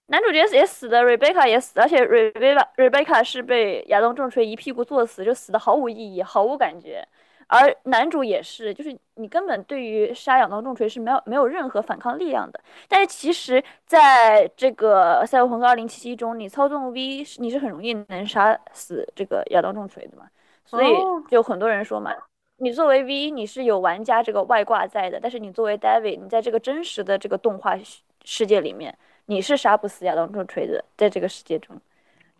[0.06, 7.06] 男主角也死的，Rebecca 也死，而且 Rebecca Rebecca 是被亚当重锤一屁股坐死，就死的毫无意义，毫无感觉。
[7.46, 12.60] 而男主也是，就是你根本对于杀亚当重锤是没有没有任何反抗力量的。
[12.88, 20.26] 但是其实在这个赛博朋克2077中，你操纵 V，你是很容易能杀死这个亚当重锤的嘛？
[20.64, 20.88] 所以
[21.30, 22.12] 就很多人说嘛，
[22.56, 27.78] 你作为 V，你是有玩家这个外挂在的，但是你作为 David，你在这个真实的这个动画
[28.24, 28.96] 世界里面。
[29.26, 31.80] 你是杀不死亚当重锤的，在这个世界中，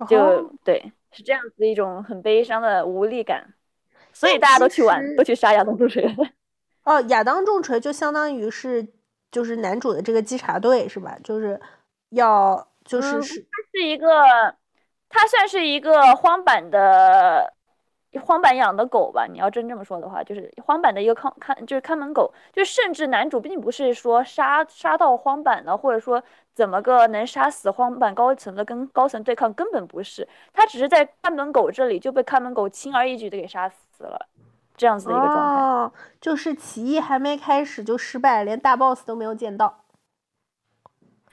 [0.09, 3.55] 就对，是这样子的一种很悲伤的无力感，
[4.13, 6.05] 所以大家都去玩，都去杀亚当重锤。
[6.85, 8.87] 哦，亚当重锤就相当于是
[9.31, 11.19] 就是男主的这个稽查队是吧？
[11.25, 11.61] 就是
[12.11, 14.07] 要就是是，他是一个，
[15.09, 17.53] 他算是一个荒坂的。
[18.23, 22.33] 荒坂养的狗吧，你要真这么说的话，就是荒坂的一个看看，就是看门狗。
[22.53, 26.23] 就甚至男主并不是说杀杀到荒坂了，或者说
[26.55, 30.27] 怎么个能杀死荒坂高层的跟高层对抗，根本不是。
[30.53, 34.29] 他只是在看门狗这里就被看门狗轻而易举的给杀死了，
[34.77, 35.61] 这样子的一个状态。
[35.61, 39.85] 哦，就是起义还没开始就失败，连大 boss 都没有见到。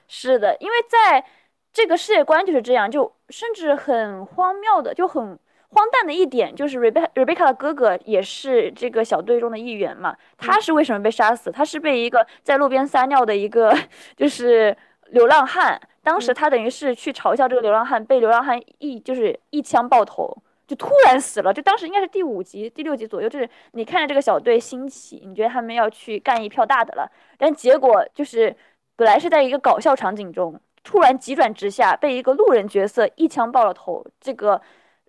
[0.08, 1.24] 是的，因为在
[1.72, 5.40] 这个世界观就是这样，就甚至很荒谬的，就很。
[5.74, 10.14] 荒诞的一点就是，Rebecca Rebecca 的哥哥也是这个小队中的一员嘛。
[10.38, 11.50] 他是为什么被杀死？
[11.50, 13.74] 他是被一个在路边撒尿的一个
[14.18, 14.76] 就是
[15.12, 15.80] 流浪汉。
[16.04, 20.36] 当时他等于是去嘲笑这个流浪汉，被流浪汉一就是一枪爆头，
[20.68, 21.54] 就突然死了。
[21.54, 28.56] 就当时应该是第五集、第六集左右，就是你看着这个小队兴起，你觉得他们要去干一票大的了，但结果就是
[28.96, 34.06] 本来是在一个搞笑场景中，突然急转直下，被一个路人角色一枪爆了头。
[34.20, 34.62] 这个。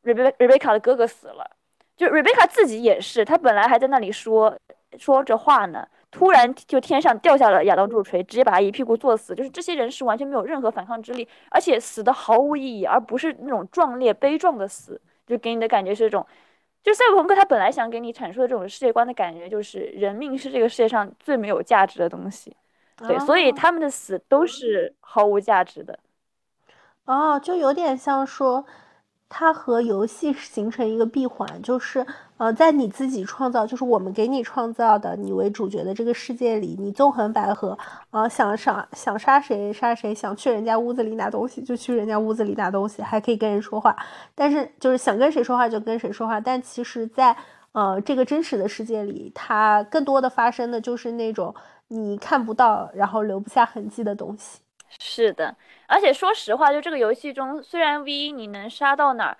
[0.04, 1.48] Rebecca 的哥哥死了，
[1.96, 4.58] 就 Rebecca 自己也是，他本来还在那里说
[4.98, 9.34] 说着话呢，突然就天上掉下了亚当柱锤，直接把他一屁股坐死。
[9.34, 16.24] 就是这些人是完全没有任何反抗之力，而且死的毫无意义，而不是那种壮烈悲壮的死，就给你的感觉是这种
[16.82, 22.54] 就赛博朋克他本来想给你阐述的这种世界观的感觉，就是人命是这个世界上最没有价值的东西，
[22.98, 25.98] 对，所以他们的死都是毫无价值的。
[27.06, 28.64] 哦，就有点像说。
[29.34, 32.06] 它和游戏形成一个闭环，就是，
[32.42, 37.78] 呃，在你自己创造，就是我们给你创造的你为主角的这个世界里，你纵横捭阖，
[38.10, 43.94] 啊，想杀想杀谁杀谁，想去人家屋子里拿东西就去人家屋子里拿东西，还可以跟人说话，
[44.34, 47.36] 但是就是想跟谁说话就跟谁说话，但其实，在
[47.70, 51.54] 呃这个真实的世界里，它更多的发生的就是那种
[51.86, 54.58] 你看不到，然后留不下痕迹的东西。
[54.98, 55.54] 是的。
[55.86, 59.36] 而且说实话，就这个游戏中，虽然 V 你能杀到哪儿，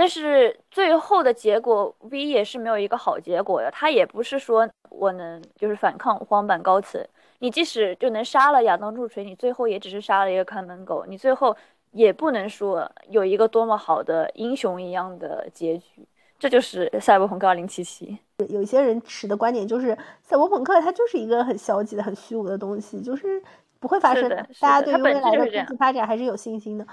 [0.00, 3.70] 但是最后的结果 V 也是没有一个好结果的。
[3.70, 7.06] 他也不是说我能就是反抗荒坂高次，
[7.40, 11.54] 你即使就能杀了亚当柱锤，你最后也只是杀了一个看门狗，你最后
[11.90, 16.08] 也不能说有一个多么好的英雄一样的结局。
[16.38, 18.16] 这就是赛博朋克2077。
[18.48, 23.42] 有些人持的观点就是，赛博朋克它就是一个很消极的、很虚无的东西，就是。
[23.78, 26.86] 不会发生的，大家对于未来的科技发展还是有信心的。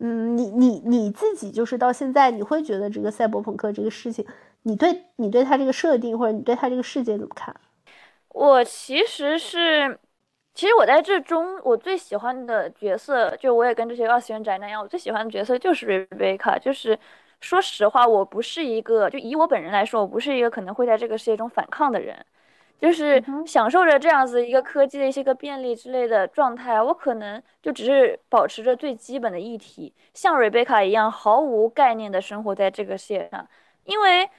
[0.00, 4.24] 嗯，你你你自己就是到现在，你会觉得这个赛博朋克这个事情，
[4.62, 7.54] 你对你对他这个设定或者你对他这个世界怎么看？
[8.28, 9.98] 我其实是，
[10.54, 16.56] 其实我在这中我最喜欢的角色，就我也跟这些二次元宅男一样，我最喜欢的角色就是瑞贝卡。
[16.56, 16.96] 就是
[17.40, 22.24] 说实话，我不是一个，就以我本人来说，我不是一个可能会在这个世界中反抗的人。
[22.80, 33.44] 就是享受着这样子一个科技的一些个便利之类的状态，我可能就只是保持着最基本的议题，像瑞贝卡一样毫无概念的生活在这个世界上。
[33.84, 34.30] 因为，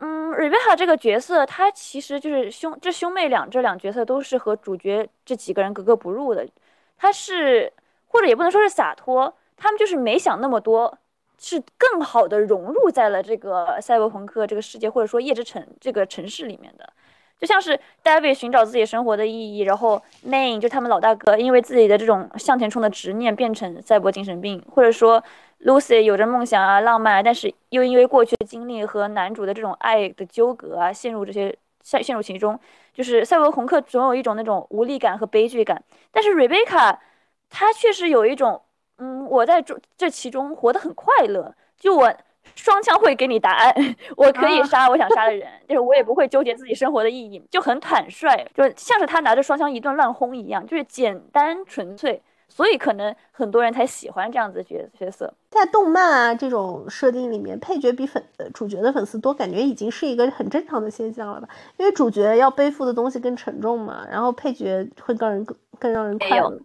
[0.00, 6.46] 嗯，瑞贝卡这个角色，他其实就是兄这兄妹俩这两角色都是和主角这几个人格格不入的。
[6.98, 7.72] 他是
[8.08, 10.98] 或者也不能说是洒脱，他们就是没想那么多，
[11.38, 16.92] 是更好的融入在了这个赛博朋克这个世界，或者说夜之城这个城市里面的。
[17.38, 25.22] 就像是 David 寻找自己生活的意义，然后 Main 就他们老大哥，因为自己的这种向前冲的执念变成赛博精神病，或者说
[25.64, 32.58] Lucy 有着梦想啊、浪漫，但是又因为过去的经历和男主的这种爱的纠葛啊，陷入这些陷陷入其中，
[32.92, 35.80] 就是赛博朋克总有一种那种无力感和悲剧感。
[36.10, 36.96] 但是 Rebecca
[37.48, 38.60] 她确实有一种，
[38.98, 42.12] 嗯，我在这这其中活得很快乐，就我。
[42.58, 43.72] 双枪会给你答案，
[44.16, 55.32] 我可以杀我想杀的人， 就是我也不会纠结自己生活的意义，就很坦率，就像是他拿着双枪一顿乱轰一样，就是简单纯粹，所以可能很多人才喜欢这样子角角色。
[55.48, 58.20] 在动漫啊这种设定里面，配角比粉
[58.52, 61.48] 主角的粉丝多，感觉已经是一个很正常的现象了吧？
[61.76, 66.58] 因为主角要背负的东西更沉重嘛，然后配角会更人更更让人快乐。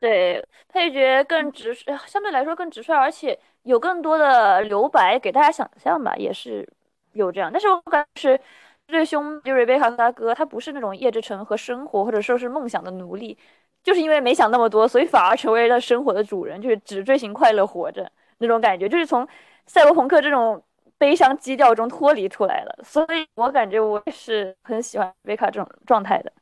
[0.00, 3.38] 对，配角更直率，相对来说更直率，而且。
[3.62, 6.66] 有更多的留白给大家想象吧，也是
[7.12, 7.50] 有这样。
[7.52, 8.40] 但是我感觉是
[8.86, 13.36] 这兄就瑞贝卡和他哥，他不是那种叶之城和生活或者说是梦想的奴隶，
[13.82, 19.28] 就是因为没想那么多，所以反而成为了生活的主人，就是只追寻快乐活着那种感觉，就是从
[19.66, 20.62] 赛博朋克这种
[20.96, 22.78] 悲伤基调中脱离出来了。
[22.82, 26.32] 所以我感觉我也是很喜欢贝卡这种状态的。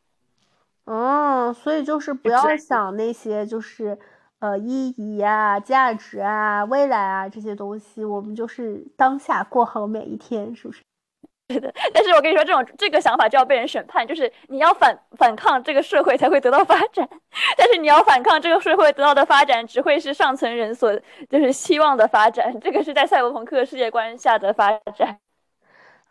[0.84, 3.98] 嗯，所以就是不要想那些就是。
[4.38, 10.82] 呃，意义啊，价值啊，未来啊，这些东西，我们就是当下过好每一天，是不是？
[11.48, 11.72] 是的。
[11.94, 17.08] 但是我跟你说，这种这个想法就要被人审判，就是你要反反抗这个社会才会得到发展，
[17.56, 20.94] 但是你要反抗这个社会得到的发展，只会是上层人所
[21.30, 22.60] 就是希望的发展。
[22.60, 25.18] 这个是在赛博朋克世界观下的发展。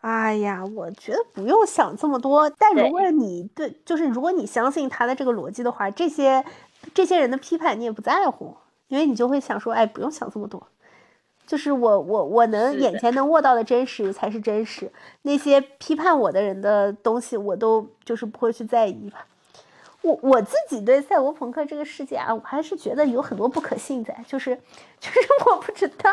[0.00, 2.50] 哎呀，我觉得不用想这么多。
[2.58, 6.44] 但如果你对，就是如果你相信他的这个逻辑的话，这些。
[6.94, 8.56] 这些人的批判你也不在乎，
[8.88, 10.66] 因为你就会想说，哎，不用想这么多，
[11.46, 14.90] 就是我我我能眼前能握到的真实才是真实，
[15.22, 19.26] 那些批判我的人的东西我都就是不会去在意吧。
[20.06, 24.54] 我我自己对赛博朋克这个世界啊，我还是觉得有很多不可信在，就是
[25.00, 25.18] 就是
[25.50, 26.10] 我不知道，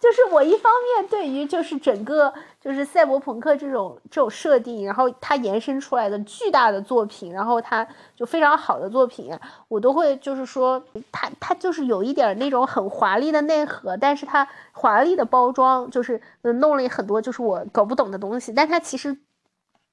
[0.00, 19.18] 就是我一方面对于就是整个就是赛博朋克这种这种设定，然后它延伸出来的巨大的作品，然后它就非常好的作品，我都会就是说它它就是有一点那种很华丽的内核，但是它华丽的包装就是弄了很多就是我搞不懂的东西，但它其实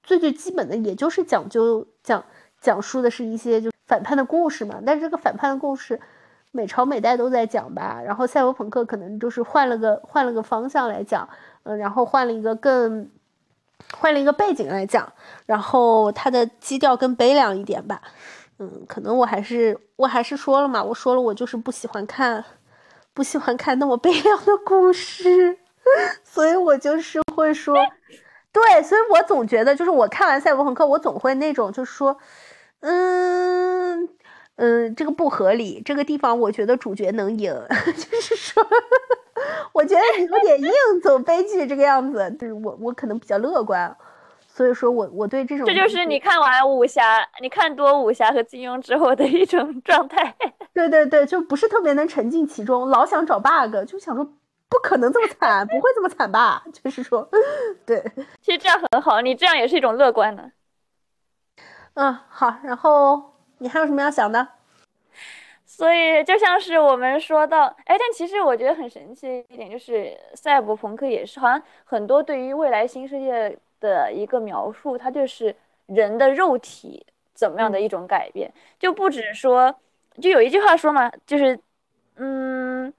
[0.03, 2.23] 最最基本的也就是讲究讲。
[2.65, 6.01] 讲述的是一些就反叛的故事嘛，但是这个反叛的故事，
[6.51, 8.01] 每朝每代都在讲吧。
[8.03, 11.29] 然后赛博朋克可能就是换了个换了个方向来讲，
[11.61, 13.07] 嗯，然后换了一个更
[13.93, 15.07] 换了一个背景来讲，
[15.45, 18.01] 然后它的基调更悲凉一点吧。
[18.57, 22.43] 嗯，可能我还是我还是说了嘛，我说了我就是不喜欢看
[23.13, 25.59] 不喜欢看那么悲凉的故事。
[26.23, 27.75] 所以我就是会说，
[28.51, 32.17] 对，所以我总觉得就是我看完赛博朋克，我总会那种就是说，
[32.85, 34.09] 嗯
[34.57, 37.53] 嗯，这个不合理，这个地方我觉得主角能赢，
[37.97, 38.65] 就是说，
[39.73, 40.71] 我觉得你有点硬
[41.03, 43.95] 走悲剧这个样子，就是我我可能比较乐观。
[44.47, 50.33] 所以说我我对这种，这就是你看完武侠，你看多武侠和金庸之后的一种 状态。
[50.73, 54.23] 对对对，就不是特别能沉浸其中，老想找 bug，就想说
[54.69, 56.63] 不可能这么惨，不会这么惨吧？
[56.71, 57.27] 就是说，
[57.85, 58.01] 对，
[58.41, 60.49] 其实这样很好，你这样也是一种乐观的。
[61.95, 64.47] 嗯，好，然后你还有什么要想的？
[65.65, 73.57] 所以就像是我们说到，哎，但其实我觉得很神奇一点就是，赛博朋克也是，好像很多对于未来新世界。
[73.81, 79.75] 的一个描述，它就是人的肉体怎么样的一种改变，就不止说，
[80.19, 81.59] 就有一句话说嘛，就是，
[82.15, 82.91] 嗯，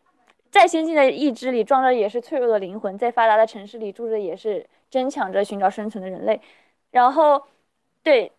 [0.51, 6.41] 再先进的意志里装着也是脆弱的灵魂，在发达的城市里住着也是争抢着寻找生存的人类。
[6.93, 7.43] 然后，
[8.05, 8.31] 对，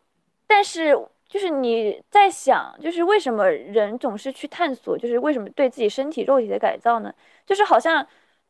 [0.47, 7.13] 但是就是你在想，就是为什么人总是去探索，就是为什么对自己身体肉体的改造呢？
[7.45, 8.05] 就是好像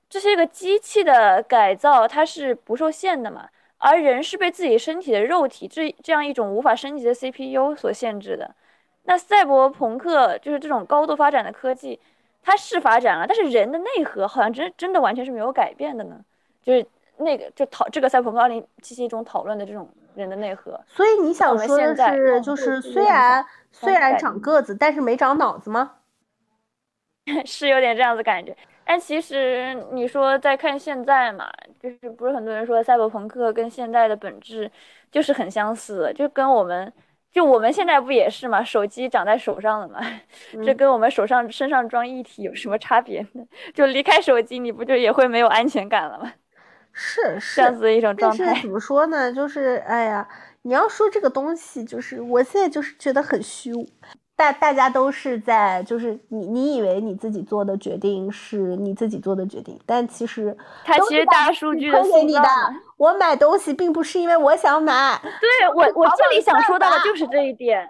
[0.09, 3.49] 这是一个机器的改造，它是不受限的嘛。
[3.79, 8.55] 而人是被自己身体的肉体这这样一种无法升级的 CPU 所限制的。
[9.03, 11.99] 那赛博朋克就是这种高度发展的科技，
[12.41, 16.19] 它是发展了，但是人的内核好像真真的完全是没有改变的呢。
[16.63, 16.85] 就是
[17.17, 20.79] 那个就讨这个赛博朋克二零七七中讨论的这种人的内核。
[20.87, 25.93] 所以你想说的是，就是虽然虽然长个子，但是没长脑子吗？
[27.45, 28.55] 是有点这样子感觉。
[28.85, 34.71] 但其实你说再看现在嘛，就是不是很多人说赛博朋克跟现在的本质
[35.11, 36.91] 就是很相似，就跟我们
[37.29, 39.99] 就我们现在不也是嘛，手机长在手上了嘛，
[40.63, 43.45] 这跟我们手上身上装一体有什么差别呢？
[43.75, 46.31] 就离开手机，你不就也会没有安全感了吗？
[46.99, 48.59] 是是这样子的一种状态。
[48.61, 49.31] 怎么说呢？
[49.31, 50.27] 就是哎呀，
[50.63, 53.87] 你要说这个东西，就是我现在就是觉得很虚无。
[54.35, 62.47] 大大家都是在，就是你你以为你自己做的决定是你自己做的决定，但其实它其实大数据的给你的。
[62.97, 67.89] 我买东西并不是因为我想买，对我我这里想说到的就是这一点，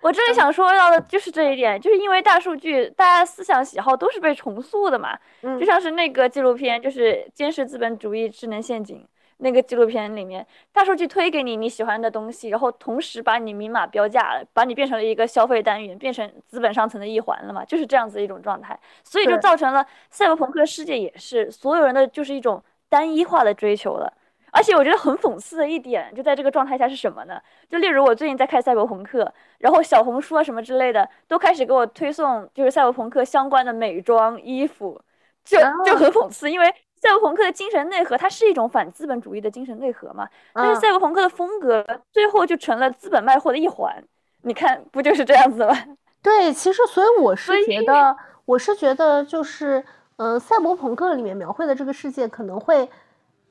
[0.00, 8.96] 我这里想说到的就是这一点，就是因为大数据，大家思想喜好都是被重塑的嘛，就像是那个纪录片，就是《监视资本主义智能陷阱》。
[9.40, 18.76] 那个纪录片里面，大数据推给你你喜欢的东西，然后同时把你明码标价了，把你变成了一个消费单元，变成资本上层的一环了嘛，就是这样子一种状态。
[19.04, 24.12] 所以就造成了赛博朋克世界也是所有人的就是一种单一化的追求了。
[24.52, 27.40] 而且我觉得很讽刺的一点，就在这个状态下是什么呢？
[27.68, 35.00] 就例如我最近在看赛博朋克，然后小红书啊什么之类的都开始给我推送就是赛博朋克相关的美妆衣服，
[35.44, 36.74] 就就很讽刺，因为。
[37.00, 40.28] 赛博朋克的精神内核，它是一种反资本主义的精神内核嘛？
[40.52, 44.02] 但是赛博朋克的风格最后就成了资本卖货的一环，
[44.42, 45.72] 你看不就是这样子吗？
[46.20, 49.84] 对，其实所以我是觉得，我是觉得就是，
[50.16, 52.90] 嗯，赛博朋克里面描绘的这个世界可能会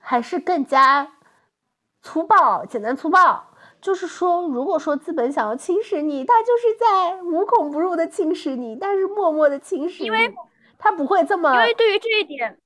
[0.10, 1.06] 还是更加
[2.02, 3.44] 粗暴、简单粗暴。
[3.82, 10.34] 就是说，如果说资本想要侵蚀你，它就是在无孔不入的侵蚀你，但是默默的侵蚀你，因为
[10.78, 11.54] 它不会这么。
[11.54, 12.58] 因为对于这一点。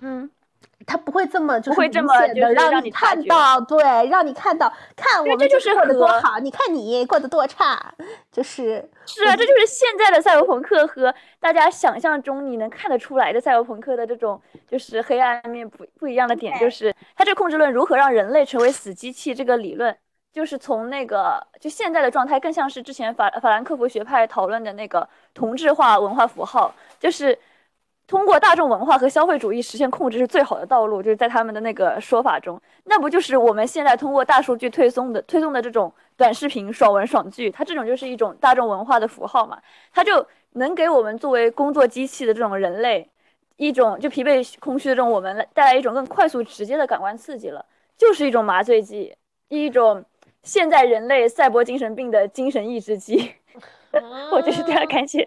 [0.00, 0.30] 嗯，
[0.86, 7.92] 他不会这么就是明显的让你看到，对，让你看到，看我们就是过得多好，你看你过得多差，
[8.30, 19.96] 就是是啊，这就是现在的赛博朋克和大家想象中你能看得出来的赛博朋克的这种就是黑暗面不不一样的点，就是他这个控制论如何让人类成为死机器这个理论，
[20.32, 27.36] 就是从那个就现在的状态更像是之前法法兰克福学派讨论的那个同质化文化符号，就是。
[28.06, 39.60] 通过大众文化和消费主义实现控制是最好的道路，就是在他们的那个说法中，那不就是我们现在通过大数据推送的推送的这种短视频、爽文、爽剧，它这种就是一种大众文化的符号嘛？
[39.92, 43.10] 它就能给我们作为工作机器的这种人类，
[43.56, 47.66] 一种就疲惫空虚的这种我们带来一种更快速直接的感官刺激了，
[47.98, 49.16] 就是一种麻醉剂，
[49.48, 50.04] 一种
[50.44, 53.34] 现在人类赛博精神病的精神抑制剂，
[54.30, 55.26] 我就是这样感觉。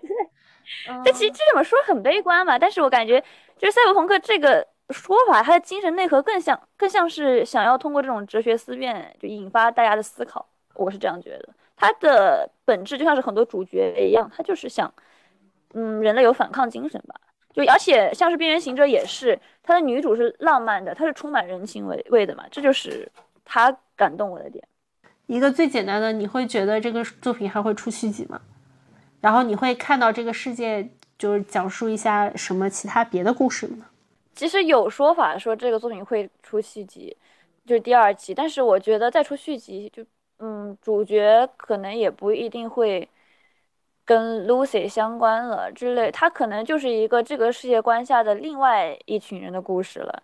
[1.03, 3.23] 但其实这么说很悲观吧，但是我感觉
[3.57, 10.45] 就是赛博朋克这个说法，它的精神内核更像更像是想要通过这种哲学思辨，就引发大家的思考。
[10.75, 14.93] 我是这样觉得，它的本质就像是很多主角一样，他就是想，
[15.73, 17.15] 嗯，人类有反抗精神吧。
[17.51, 23.11] 就而且像是边缘行者也是，他的女主是浪漫的，她是充满人情味味的嘛，这就是
[23.43, 24.63] 他感动我的点。
[25.25, 28.39] 一个最简单的，你会觉得这个作品还会出续集吗？
[29.21, 33.85] 然后你会看到这个世界，就是讲述一下什么其他别的故事吗？
[34.33, 37.15] 其实有说法说这个作品会出续集，
[37.65, 40.05] 就是第二集，但是我觉得再出续集就，
[40.39, 43.05] 嗯，主角可能也不一定会
[44.05, 50.23] 跟 Lucy 相关了之类，他可能就是一个这个世界观下的另外一群人的故事了，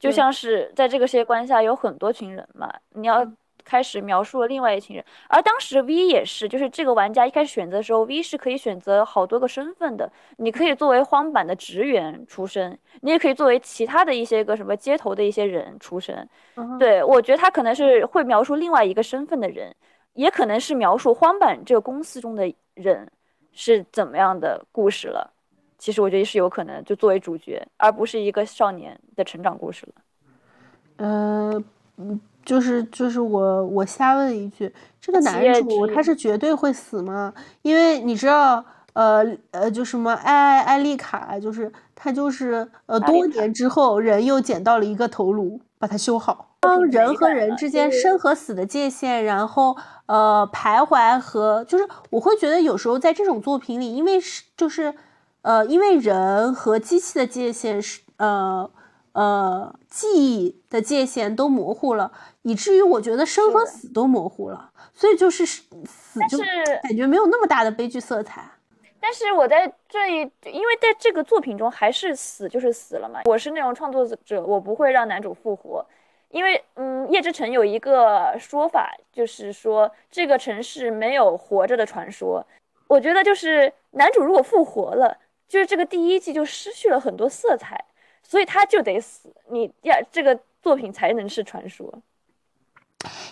[0.00, 3.24] 就像是在这个世界观下有很多群人嘛，你要。
[3.64, 10.10] 开始描述了另外一群人，而当时 V 也是，就是这个玩家一开始选择的时候，V 是可以选择好多个身份的。
[10.36, 16.28] 你可以作为荒坂的职员出身，你也可以作为其他的一些个什么街头的一些人出身。
[16.78, 19.74] 对我觉得他可能是会描述另外一个身份的人，
[20.14, 23.10] 也可能是描述荒坂这个公司中的人
[23.52, 25.32] 是怎么样的故事了。
[25.78, 29.94] 其实我觉得是有可能就作为主角，而不是一个少年的成长故事了。
[30.98, 31.64] 呃，
[31.96, 32.20] 嗯。
[32.44, 37.32] 就是就是我我瞎问一句，这个男主他是绝对会死吗？
[37.62, 38.64] 因为你知道，
[38.94, 46.56] 呃呃，就什么艾艾丽卡，就是他就是呃多年之后人又捡到了一个头颅，把它修好。
[46.60, 54.94] 当人和人之间生和死的界限，然后呃徘徊和就是我会觉得有时候在这种作品里，因为是就是
[55.42, 58.70] 呃因为人和机器的界限是呃。
[59.12, 62.10] 呃，记忆的界限都模糊了，
[62.42, 66.38] 以至于我觉得生和死都模糊了，所以就是死就
[66.82, 68.42] 感觉没有那么大的悲剧色彩。
[68.98, 73.20] 但是我在这一，因为在这个作品中，还是死就是死了嘛。
[73.24, 75.84] 我是那种创作者，我不会让男主复活，
[76.30, 82.46] 因为嗯，叶之城有一个说法，就是说这个城市没有活着的传说。
[82.86, 85.18] 我觉得就是男主如果复活了，
[85.48, 87.84] 就是这个第一季就失去了很多色彩。
[88.22, 91.92] 所以他就得死，你要这个作品才能是传说。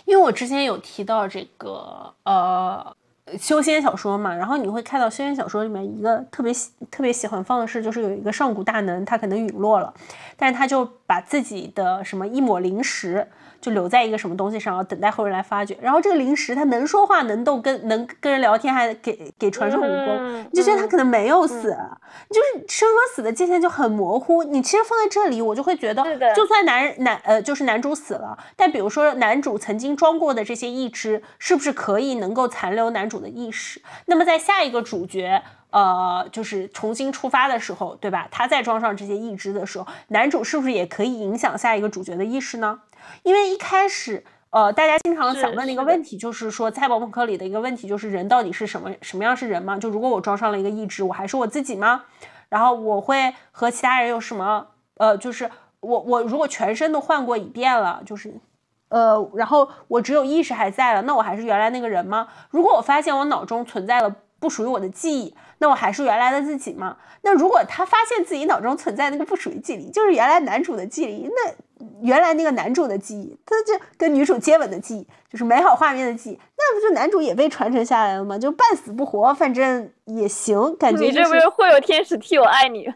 [0.04, 2.96] 因为我之前有提到这个呃
[3.38, 9.94] 修仙小说嘛，然后你会看到修仙小说里面一个特别喜特别喜欢放的是，就是有一个上古大能，他可能陨落了，
[10.36, 13.26] 但是他就把自己的什么一抹灵石。
[13.60, 15.76] 就留在一个什么东西上，然后等待后人来发掘。
[15.80, 21.76] 然后这个灵石它能说话，能动，跟能跟人聊天，还给给传授武功，你就觉得他可能没有死，
[22.30, 24.42] 就是生和死的界限就很模糊。
[24.42, 26.02] 你其实放在这里，我就会觉得，
[26.34, 33.82] 就算男男呃就是男主死了，但比如说男主曾经装过的这些义肢，是不是可以能够残留男主的意识？
[34.06, 38.26] 那么在下一个主角呃就是重新出发的时候，对吧？
[38.30, 42.80] 他再装上这些义肢的时候，男主是不是也可以影响下一个主角的意识呢？
[43.22, 49.76] 因为一开始，呃，大家经常想问的一个问题就是说，赛博朋克里的一个问题就是人到底是什么什么样是人嘛？
[49.78, 52.04] 就如果我装上了一个意志，我还是我自己吗？
[52.48, 54.66] 然后我会和其他人有什么？
[54.96, 55.50] 呃，就是
[55.80, 58.34] 我我如果全身都换过一遍了，就是，
[58.88, 62.28] 呃，然后我只有意识还在了，那我还是原来那个人吗？
[62.50, 66.96] 如果我发现我脑中存在了不属于我的记忆，那我还是原来的自己吗？
[67.22, 71.54] 那如果他发现自己脑中存在那个不属于记忆，就是原来男主的记忆，那？
[72.02, 78.38] 原来那个男主的记忆，他就跟女主接吻的记忆，就是美好画面的记忆，那不就男主也被传承下来了吗？
[78.38, 81.06] 就半死不活，反正也行，感觉。
[81.06, 82.84] 你这不是会有天使替我爱你？
[82.84, 82.92] 啊，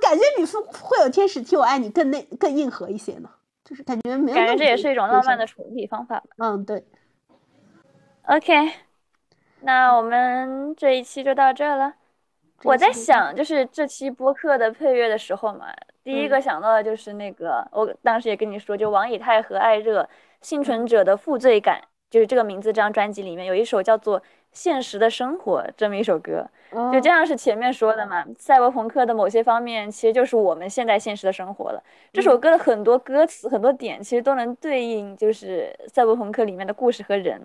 [0.00, 3.28] 感觉比会有天使替我爱你更那更硬核一些呢，
[3.62, 4.34] 就是感觉没有。
[4.34, 6.22] 感觉这也是一种浪漫的处理方法。
[6.38, 6.82] 嗯，对。
[8.22, 8.72] OK，
[9.60, 11.94] 那我们这一期就到这了。
[12.64, 15.66] 我在想，就是这期播客的配乐的时候嘛。
[16.02, 20.08] 第一个想到的就是那个，我当时也跟你说，就王以太和艾热
[20.40, 21.80] 幸存者的负罪感，
[22.10, 22.70] 就是这个名字。
[22.70, 24.20] 这张专辑里面有一首叫做
[24.50, 26.48] 《现实的生活》这么一首歌，
[26.92, 28.24] 就这样是前面说的嘛。
[28.38, 31.82] 赛博朋克的某些方面，其实就是我们现在现实的生活了。
[32.12, 37.40] 这首歌的很多歌词、很多点，其实都能对应就是赛博朋克里面的故事和人。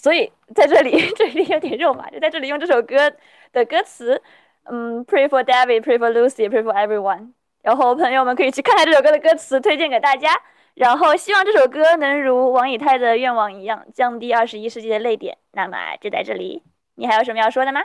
[0.00, 3.12] 所以在这里， 这里有点肉麻，就在这里用这首歌
[3.52, 4.22] 的歌词，
[4.64, 7.32] 嗯，Pray for David，Pray for Lucy，Pray for everyone。
[7.62, 10.30] 然后朋友们可以去看看这首歌的歌词，推荐给大家。
[10.74, 15.36] 然后希望这首歌能如王以太的愿望一样，降低二十一世纪的泪点。
[15.52, 16.62] 那么就在这里，
[16.94, 17.82] 你还有什么要说的吗？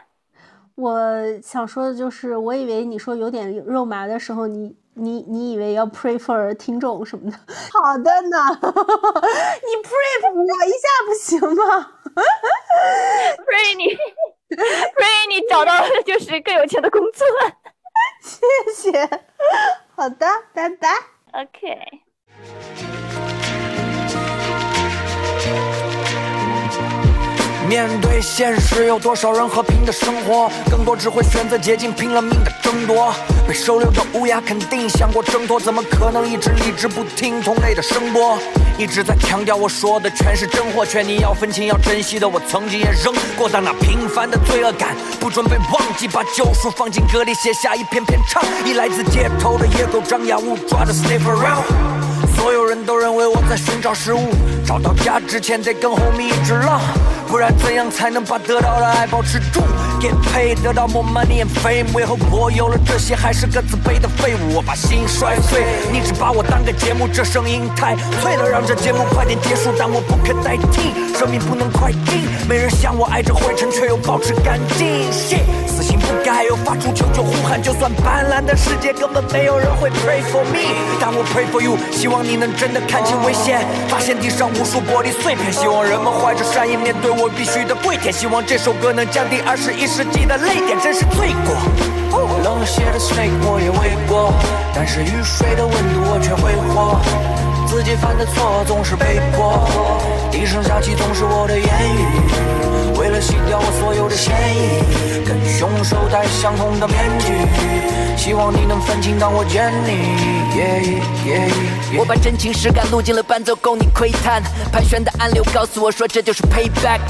[0.75, 1.01] 我
[1.41, 7.37] 想说的就是，我以为你说有点肉麻的时候，你你你以为要 pray for 听众什么的。
[7.71, 11.91] 好的呢， 你 pray 我一下不行吗
[13.45, 13.85] ？pray 你，
[14.55, 15.73] pray 你找到
[16.05, 17.25] 就是更有钱的工作。
[18.21, 19.09] 谢谢，
[19.95, 20.89] 好的，拜拜。
[21.33, 22.84] OK。
[27.67, 30.51] 面对现实，有多少人和平的生活？
[30.69, 33.13] 更多只会选择捷径，拼了命的争夺。
[33.47, 38.37] 被收留的乌鸦肯定想过挣脱，怎么可能一直理智不听同类的声波？
[38.77, 42.27] 一直在强调我说的全是真货，劝你要分清要珍惜的。
[42.27, 48.43] 我曾经也扔过但那平凡的罪恶感，不准备忘记，把救赎放进歌里，写下一篇篇唱。
[48.63, 52.04] 一来自街头的野狗，张牙舞爪的 sniff around。
[52.45, 54.29] 所有人都认为我在寻找食物，
[54.63, 56.79] 找到家之前得跟 homie 一直浪。
[57.27, 59.61] 不然怎样才能把得到的爱保持住
[59.99, 64.57] ？Get paid 得到 more money and fame，为何我有了这些还是个自卑的废物？
[64.57, 75.11] 我把心摔碎，你只把我当个节目，这声音太脆了，让这节目快点结束，但我不可代替，生命不能快进，没人像我爱着灰尘却又保持干净。
[75.11, 75.41] Shit
[76.05, 80.61] 不改又发出求救呼喊，就算斑斓的世界根本没有人会 pray for me，
[80.99, 87.09] 但我 pray for you，希望你能真的看清危险，发现地上无数玻璃碎片，希望人们怀着善意面对。
[87.09, 91.55] 我必须的跪舔，希望这首歌能降低二十一世纪的泪点，真是罪过。
[92.43, 94.33] 冷血的 snake 我也未过，
[94.73, 97.01] 但是雨水的温度我却挥霍。
[97.75, 99.67] 自己犯的错总是被迫，
[100.31, 102.97] 低声下气总是我的言语。
[102.97, 104.79] 为了洗掉我所有的嫌疑，
[105.25, 107.33] 跟凶手戴相同的面具。
[108.15, 110.15] 希望你能分清当我见你。
[111.97, 114.41] 我把真情实感录进了伴奏，供你窥探。
[114.71, 117.01] 盘旋的暗流告诉我说，这就是 payback。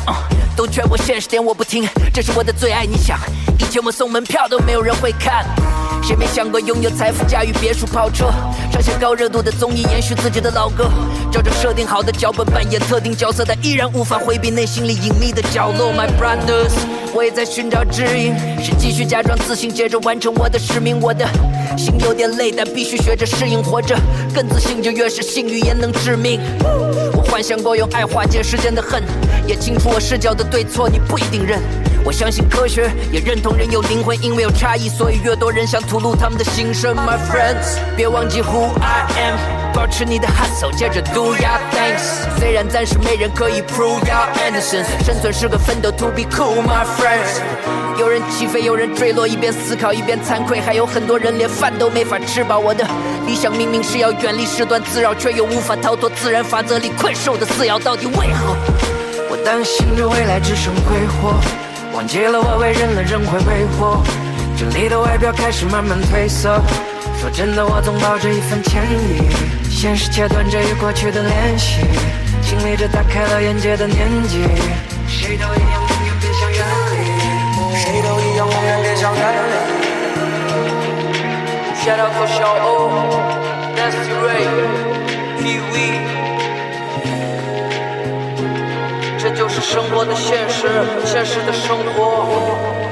[0.55, 2.87] 都劝我现实点，我不听，这是我的最爱。
[2.87, 3.19] 你想，
[3.59, 5.45] 以前我送门票都没有人会看。
[6.05, 8.27] 谁没想过拥有财富，驾驭别墅跑车，
[8.71, 10.87] 上些高热度的综艺，延续自己的老歌，
[11.31, 15.91] 照着设定好的脚本扮演特定角色，但依然无法回避内心里隐秘的角落。
[15.91, 16.73] My brothers，
[17.11, 21.01] 我也在寻找指引，是继续假装自信，接着完成我的使命。
[21.01, 21.27] 我的
[21.75, 23.97] 心有点累，但必须学着适应，活着
[24.31, 26.39] 更自信，就越是幸运也能致命。
[27.13, 29.01] 我幻想过用爱化解世间的恨，
[29.47, 31.59] 也清楚我视角的对错，你不一定认。
[32.05, 36.93] 我相信科学，也认同人有灵魂，因为有差异，所以越多人想吐吐露他们的心声。
[36.93, 39.37] My friends，别忘记 who I am，
[39.73, 42.27] 保持你的 hustle，接着 do your things。
[42.37, 47.39] 虽然暂时没人可以 prove your innocence，生存是个奋斗，to be cool，my friends。
[47.97, 52.59] 有人起飞，有人坠落，一边思考一边惭愧，还有很多人连饭都没法吃饱。
[52.59, 52.85] 我的
[53.25, 58.53] 理想明明是要远离世断滋扰，却又无法逃脱自然法则里困兽的撕咬，到底为何？
[59.31, 61.39] 我担心着未来只剩挥霍。
[61.93, 64.03] 忘记了我为人了，仍会挥霍。
[64.57, 66.61] 这里的外表开始慢慢褪色。
[67.19, 69.21] 说真的，我总抱着一份歉意。
[69.69, 71.81] 现实切断着与过去的联系，
[72.41, 74.47] 经历着打开了眼界的年纪。
[75.07, 76.59] 谁都一样，永远别想远
[76.91, 76.95] 离。
[77.77, 79.21] 谁都一样，永远别想远
[79.51, 79.55] 离。
[81.83, 82.89] Shout out for 小欧
[83.75, 85.75] ，Nancy Ray，P V。
[89.19, 90.67] 这就是生活的现实，
[91.05, 92.84] 现实的生活。